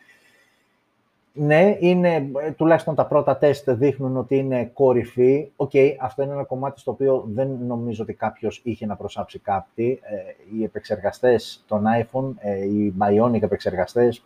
[1.34, 5.52] ναι, είναι, ε, τουλάχιστον τα πρώτα τεστ δείχνουν ότι είναι κορυφή.
[5.56, 9.40] OK, okay, αυτό είναι ένα κομμάτι στο οποίο δεν νομίζω ότι κάποιος είχε να προσάψει
[9.40, 10.00] κάτι.
[10.04, 10.16] Ε,
[10.56, 14.24] οι επεξεργαστές των iPhone, ε, οι Bionic επεξεργαστές,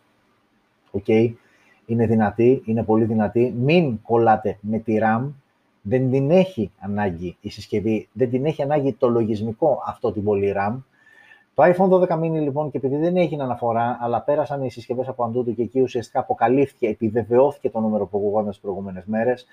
[0.91, 1.34] OK, okay,
[1.86, 3.54] είναι δυνατοί, είναι πολύ δυνατοί.
[3.58, 5.28] Μην κολλάτε με τη RAM,
[5.82, 10.54] δεν την έχει ανάγκη η συσκευή, δεν την έχει ανάγκη το λογισμικό αυτό την πολύ
[10.58, 10.76] RAM.
[11.54, 15.24] Το iPhone 12 mini λοιπόν και επειδή δεν έγινε αναφορά, αλλά πέρασαν οι συσκευές από
[15.24, 19.46] AnTuTu και εκεί ουσιαστικά αποκαλύφθηκε, επιβεβαιώθηκε το νούμερο που ακούγονταν τις προηγούμενες μέρες.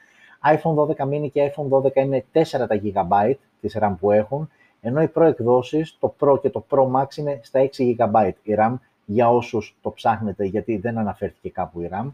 [0.44, 4.48] iPhone 12 mini και iPhone 12 είναι 4 τα GB της RAM που έχουν,
[4.80, 8.74] ενώ οι προεκδόσεις, το Pro και το Pro Max είναι στα 6 GB η RAM
[9.04, 12.10] για όσους το ψάχνετε, γιατί δεν αναφέρθηκε κάπου η RAM.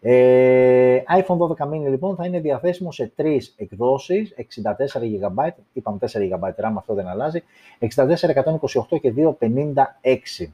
[0.00, 6.06] Ε, iPhone 12 mini λοιπόν θα είναι διαθέσιμο σε τρεις εκδόσεις, 64 GB, είπαμε 4
[6.06, 7.42] GB RAM, αυτό δεν αλλάζει,
[7.78, 7.86] 64,
[8.90, 10.52] 128 και 256.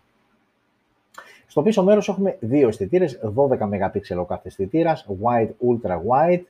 [1.47, 6.43] Στο πίσω μέρος έχουμε δύο αισθητήρες, 12 MP ο κάθε αισθητήρας, wide, ultra wide,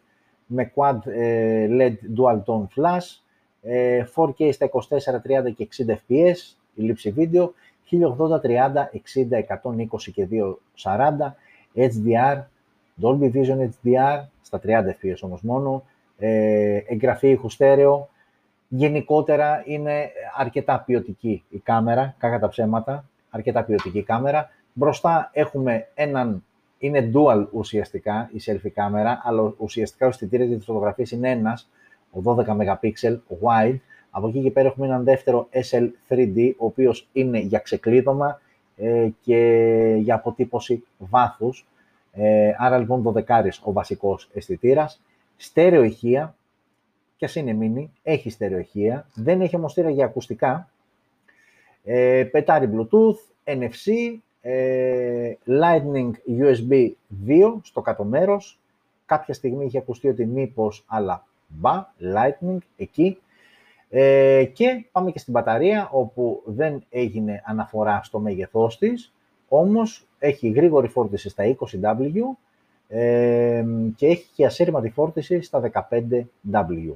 [0.47, 3.21] με quad ε, LED dual tone flash,
[4.15, 6.37] 4K ε, στα 24, 30 και 60 fps,
[6.75, 7.55] η λήψη βίντεο,
[7.93, 10.29] 1080, 30, 60, 120 και
[10.83, 11.37] 240,
[11.75, 12.43] HDR,
[13.03, 15.85] Dolby Vision HDR, στα 30 fps όμως μόνο,
[16.19, 18.09] ε, εγγραφή ήχου στέρεο.
[18.69, 24.51] Γενικότερα είναι αρκετά ποιοτική η κάμερα, κακά τα ψέματα, αρκετά ποιοτική κάμερα.
[24.73, 26.45] Μπροστά έχουμε έναν,
[26.79, 31.71] είναι dual ουσιαστικά η selfie κάμερα, αλλά ουσιαστικά ο αισθητήρας για τις φωτογραφίες είναι ένας,
[32.11, 32.93] ο 12 MP
[33.43, 33.79] wide.
[34.15, 38.41] Από εκεί και πέρα έχουμε έναν δεύτερο SL3D, ο οποίος είναι για ξεκλείδωμα
[38.77, 41.67] ε, και για αποτύπωση βάθους.
[42.13, 45.01] Ε, άρα λοιπόν 12 ο βασικός αισθητήρας.
[45.37, 46.35] Στέρεο ηχεία,
[47.17, 50.71] και ας είναι mini, έχει στέρεο ηχεία, δεν έχει όμως για ακουστικά.
[51.85, 56.11] Ε, πετάρει Bluetooth, NFC, ε, Lightning
[56.41, 56.91] USB
[57.27, 58.61] 2 στο κάτω μέρος.
[59.07, 63.19] Κάποια στιγμή είχε ακουστεί ότι μήπως, αλλά μπα, Lightning εκεί.
[63.95, 69.13] Ε, και πάμε και στην μπαταρία, όπου δεν έγινε αναφορά στο μέγεθός της,
[69.49, 72.21] όμως έχει γρήγορη φόρτιση στα 20W
[72.89, 73.65] ε,
[73.97, 76.93] και έχει και ασύρματη φόρτιση στα 15W.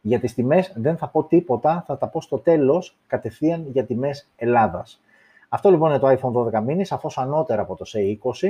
[0.00, 4.28] Για τις τιμές δεν θα πω τίποτα, θα τα πω στο τέλος, κατευθείαν για τιμές
[4.36, 5.00] Ελλάδας.
[5.48, 8.48] Αυτό λοιπόν είναι το iPhone 12 mini, σαφώς ανώτερα από το C20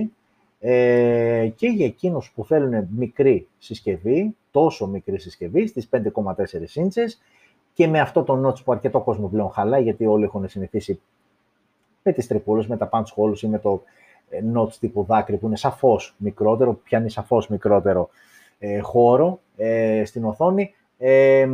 [0.61, 6.03] ε, και για εκείνους που θέλουν μικρή συσκευή, τόσο μικρή συσκευή, στις 5,4
[6.75, 7.11] inches
[7.75, 11.01] και με αυτό το notch που αρκετό κόσμο πλέον χαλάει, γιατί όλοι έχουν συνηθίσει
[12.03, 13.83] με τις τρυπούλες, με τα punch holes ή με το
[14.29, 18.09] ε, notch τύπου δάκρυ που είναι σαφώς μικρότερο, πιάνει σαφώς μικρότερο
[18.59, 20.75] ε, χώρο ε, στην οθόνη.
[20.99, 21.49] Ε,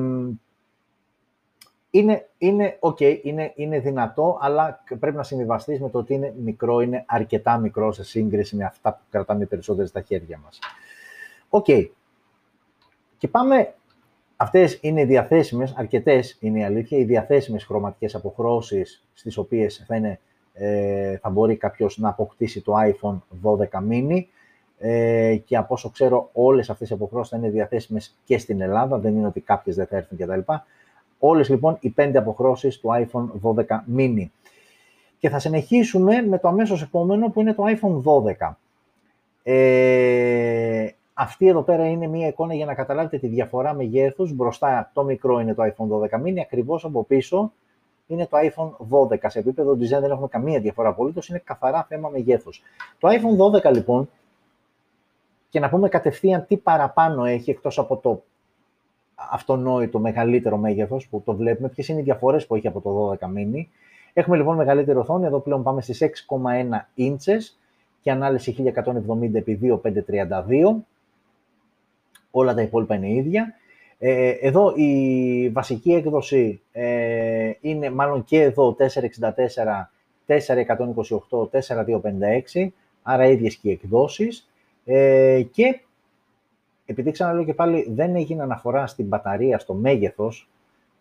[1.90, 6.80] είναι, είναι okay, είναι, είναι δυνατό, αλλά πρέπει να συμβιβαστείς με το ότι είναι μικρό,
[6.80, 10.58] είναι αρκετά μικρό σε σύγκριση με αυτά που κρατάμε περισσότεροι στα χέρια μας.
[11.48, 11.66] Οκ.
[13.18, 13.74] Και πάμε,
[14.40, 20.20] αυτές είναι διαθέσιμες, αρκετές είναι η αλήθεια, οι διαθέσιμες χρωματικές αποχρώσεις στις οποίες θα, είναι,
[20.52, 23.56] ε, θα μπορεί κάποιος να αποκτήσει το iPhone 12
[23.90, 24.24] mini
[24.78, 28.98] ε, και από όσο ξέρω όλες αυτές οι αποχρώσεις θα είναι διαθέσιμες και στην Ελλάδα,
[28.98, 30.52] δεν είναι ότι κάποιες δεν θα έρθουν κτλ.
[31.18, 33.64] Όλες λοιπόν οι πέντε αποχρώσεις του iPhone 12
[33.96, 34.26] mini.
[35.18, 38.02] Και θα συνεχίσουμε με το αμέσως επόμενο που είναι το iPhone
[38.40, 38.54] 12.
[39.42, 40.88] Ε,
[41.20, 44.32] αυτή εδώ πέρα είναι μία εικόνα για να καταλάβετε τη διαφορά μεγέθους.
[44.32, 47.52] Μπροστά το μικρό είναι το iPhone 12 mini, ακριβώς από πίσω
[48.06, 48.70] είναι το iPhone
[49.10, 49.18] 12.
[49.26, 52.62] Σε επίπεδο design δεν έχουμε καμία διαφορά απολύτως, είναι καθαρά θέμα μεγέθους.
[52.98, 53.36] Το iPhone
[53.68, 54.08] 12 λοιπόν,
[55.48, 58.22] και να πούμε κατευθείαν τι παραπάνω έχει εκτός από το
[59.14, 63.26] αυτονόητο μεγαλύτερο μέγεθος που το βλέπουμε, ποιες είναι οι διαφορές που έχει από το 12
[63.26, 63.66] mini.
[64.12, 66.08] Έχουμε λοιπόν μεγαλύτερη οθόνη, εδώ πλέον πάμε στις 6,1
[66.96, 67.40] inches
[68.02, 70.76] και ανάλυση 1170x2532.
[72.30, 73.54] Όλα τα υπόλοιπα είναι ίδια.
[73.98, 79.90] Ε, εδώ η βασική έκδοση ε, είναι μάλλον και εδώ 464,
[80.26, 80.36] 4128,
[82.54, 82.68] 4256,
[83.02, 84.48] άρα ίδιες και οι εκδόσεις.
[84.84, 85.80] Ε, και
[86.86, 90.48] επειδή ξαναλέω και πάλι δεν έγινε αναφορά στην μπαταρία, στο μέγεθος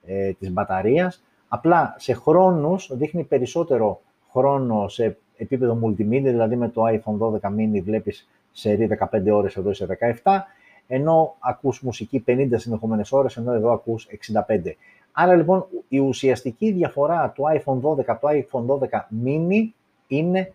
[0.05, 4.01] ε, της μπαταρίας, απλά σε χρόνους δείχνει περισσότερο
[4.31, 9.73] χρόνο σε επίπεδο multimedia, δηλαδή με το iPhone 12 mini βλέπεις σε 15 ώρες, εδώ
[9.73, 9.85] σε
[10.23, 10.39] 17,
[10.87, 14.07] ενώ ακούς μουσική 50 συνεχόμενες ώρες, ενώ εδώ ακούς
[14.47, 14.75] 65.
[15.11, 19.69] Άρα λοιπόν η ουσιαστική διαφορά του iPhone 12 από το iPhone 12 mini
[20.07, 20.53] είναι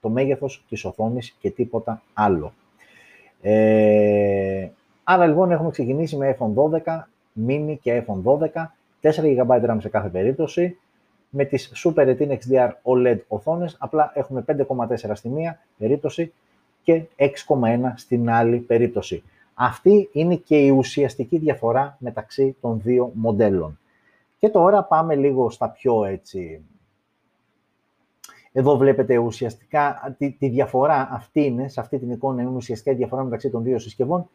[0.00, 2.52] το μέγεθος της οθόνης και τίποτα άλλο.
[3.42, 4.68] Ε,
[5.04, 7.02] άρα λοιπόν έχουμε ξεκινήσει με iPhone 12,
[7.46, 8.48] mini και iPhone 12,
[9.00, 10.76] 4 GB RAM σε κάθε περίπτωση,
[11.30, 16.32] με τις Super Retina XDR OLED οθόνες, απλά έχουμε 5,4 στη μία περίπτωση
[16.82, 17.26] και 6,1
[17.94, 19.22] στην άλλη περίπτωση.
[19.58, 23.78] Αυτή είναι και η ουσιαστική διαφορά μεταξύ των δύο μοντέλων.
[24.38, 26.64] Και τώρα πάμε λίγο στα πιο έτσι
[28.58, 32.94] εδώ βλέπετε ουσιαστικά τη, τη, διαφορά αυτή είναι, σε αυτή την εικόνα είναι ουσιαστικά η
[32.94, 34.28] διαφορά μεταξύ των δύο συσκευών,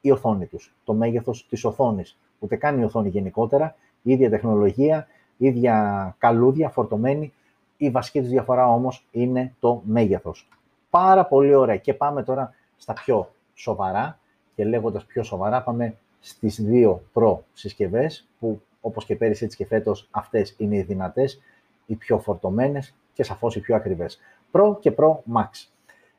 [0.00, 2.18] η οθόνη τους, το μέγεθος της οθόνης.
[2.38, 5.06] Ούτε καν η οθόνη γενικότερα, η ίδια τεχνολογία,
[5.36, 7.32] η ίδια καλούδια, φορτωμένη.
[7.76, 10.48] Η βασική τους διαφορά όμως είναι το μέγεθος.
[10.90, 11.76] Πάρα πολύ ωραία.
[11.76, 14.18] Και πάμε τώρα στα πιο σοβαρά
[14.54, 19.66] και λέγοντας πιο σοβαρά πάμε στις δύο Pro συσκευές που όπως και πέρυσι έτσι και
[19.66, 21.40] φέτος αυτές είναι οι δυνατές,
[21.86, 24.20] οι πιο φορτωμένες και σαφώς οι πιο ακριβές.
[24.52, 25.68] Pro και Pro Max.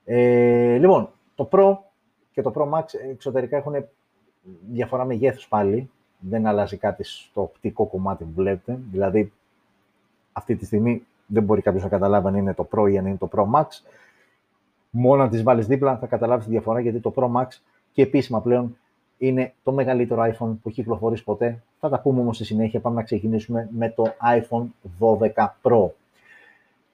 [0.05, 1.77] Ε, λοιπόν, το Pro
[2.31, 3.85] και το Pro Max εξωτερικά έχουν
[4.71, 5.89] διαφορά μεγέθους πάλι.
[6.19, 8.79] Δεν αλλάζει κάτι στο οπτικό κομμάτι που βλέπετε.
[8.91, 9.33] Δηλαδή,
[10.33, 13.17] αυτή τη στιγμή δεν μπορεί κάποιος να καταλάβει αν είναι το Pro ή αν είναι
[13.17, 13.65] το Pro Max.
[14.97, 17.47] Μόνο αν τις βάλεις δίπλα θα καταλάβεις τη διαφορά γιατί το Pro Max
[17.93, 18.77] και επίσημα πλέον
[19.17, 21.63] είναι το μεγαλύτερο iPhone που έχει κυκλοφορήσει ποτέ.
[21.79, 22.79] Θα τα πούμε όμως στη συνέχεια.
[22.79, 24.03] Πάμε να ξεκινήσουμε με το
[24.39, 24.65] iPhone
[24.99, 25.89] 12 Pro.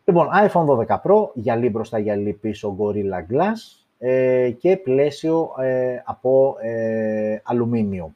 [0.06, 6.56] Λοιπόν, iPhone 12 Pro, γυαλί μπροστά, γυαλί πίσω, Gorilla Glass ε, και πλαίσιο ε, από
[6.62, 8.14] ε, αλουμίνιο.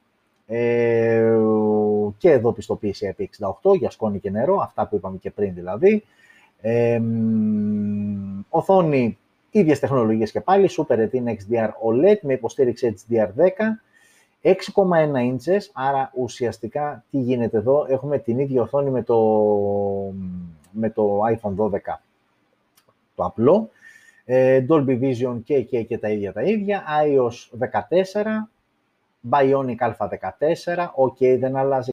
[0.47, 1.37] Ε,
[2.17, 6.03] και εδώ πιστοποίηση IP68 για σκόνη και νερό, αυτά που είπαμε και πριν δηλαδή.
[6.61, 7.01] Ε,
[8.49, 9.17] οθόνη
[9.59, 13.25] ίδιες τεχνολογίες και πάλι, Super Retina XDR OLED με υποστήριξη HDR10,
[14.41, 19.17] 6,1 ίντσες, άρα ουσιαστικά τι γίνεται εδώ, έχουμε την ίδια οθόνη με το,
[20.71, 21.77] με το iPhone 12
[23.15, 23.69] το απλό,
[24.25, 27.57] ε, Dolby Vision και, και, και τα ίδια τα ίδια, iOS
[28.13, 28.23] 14,
[29.29, 31.83] Bionic Α14, ok, δεν αλλάζει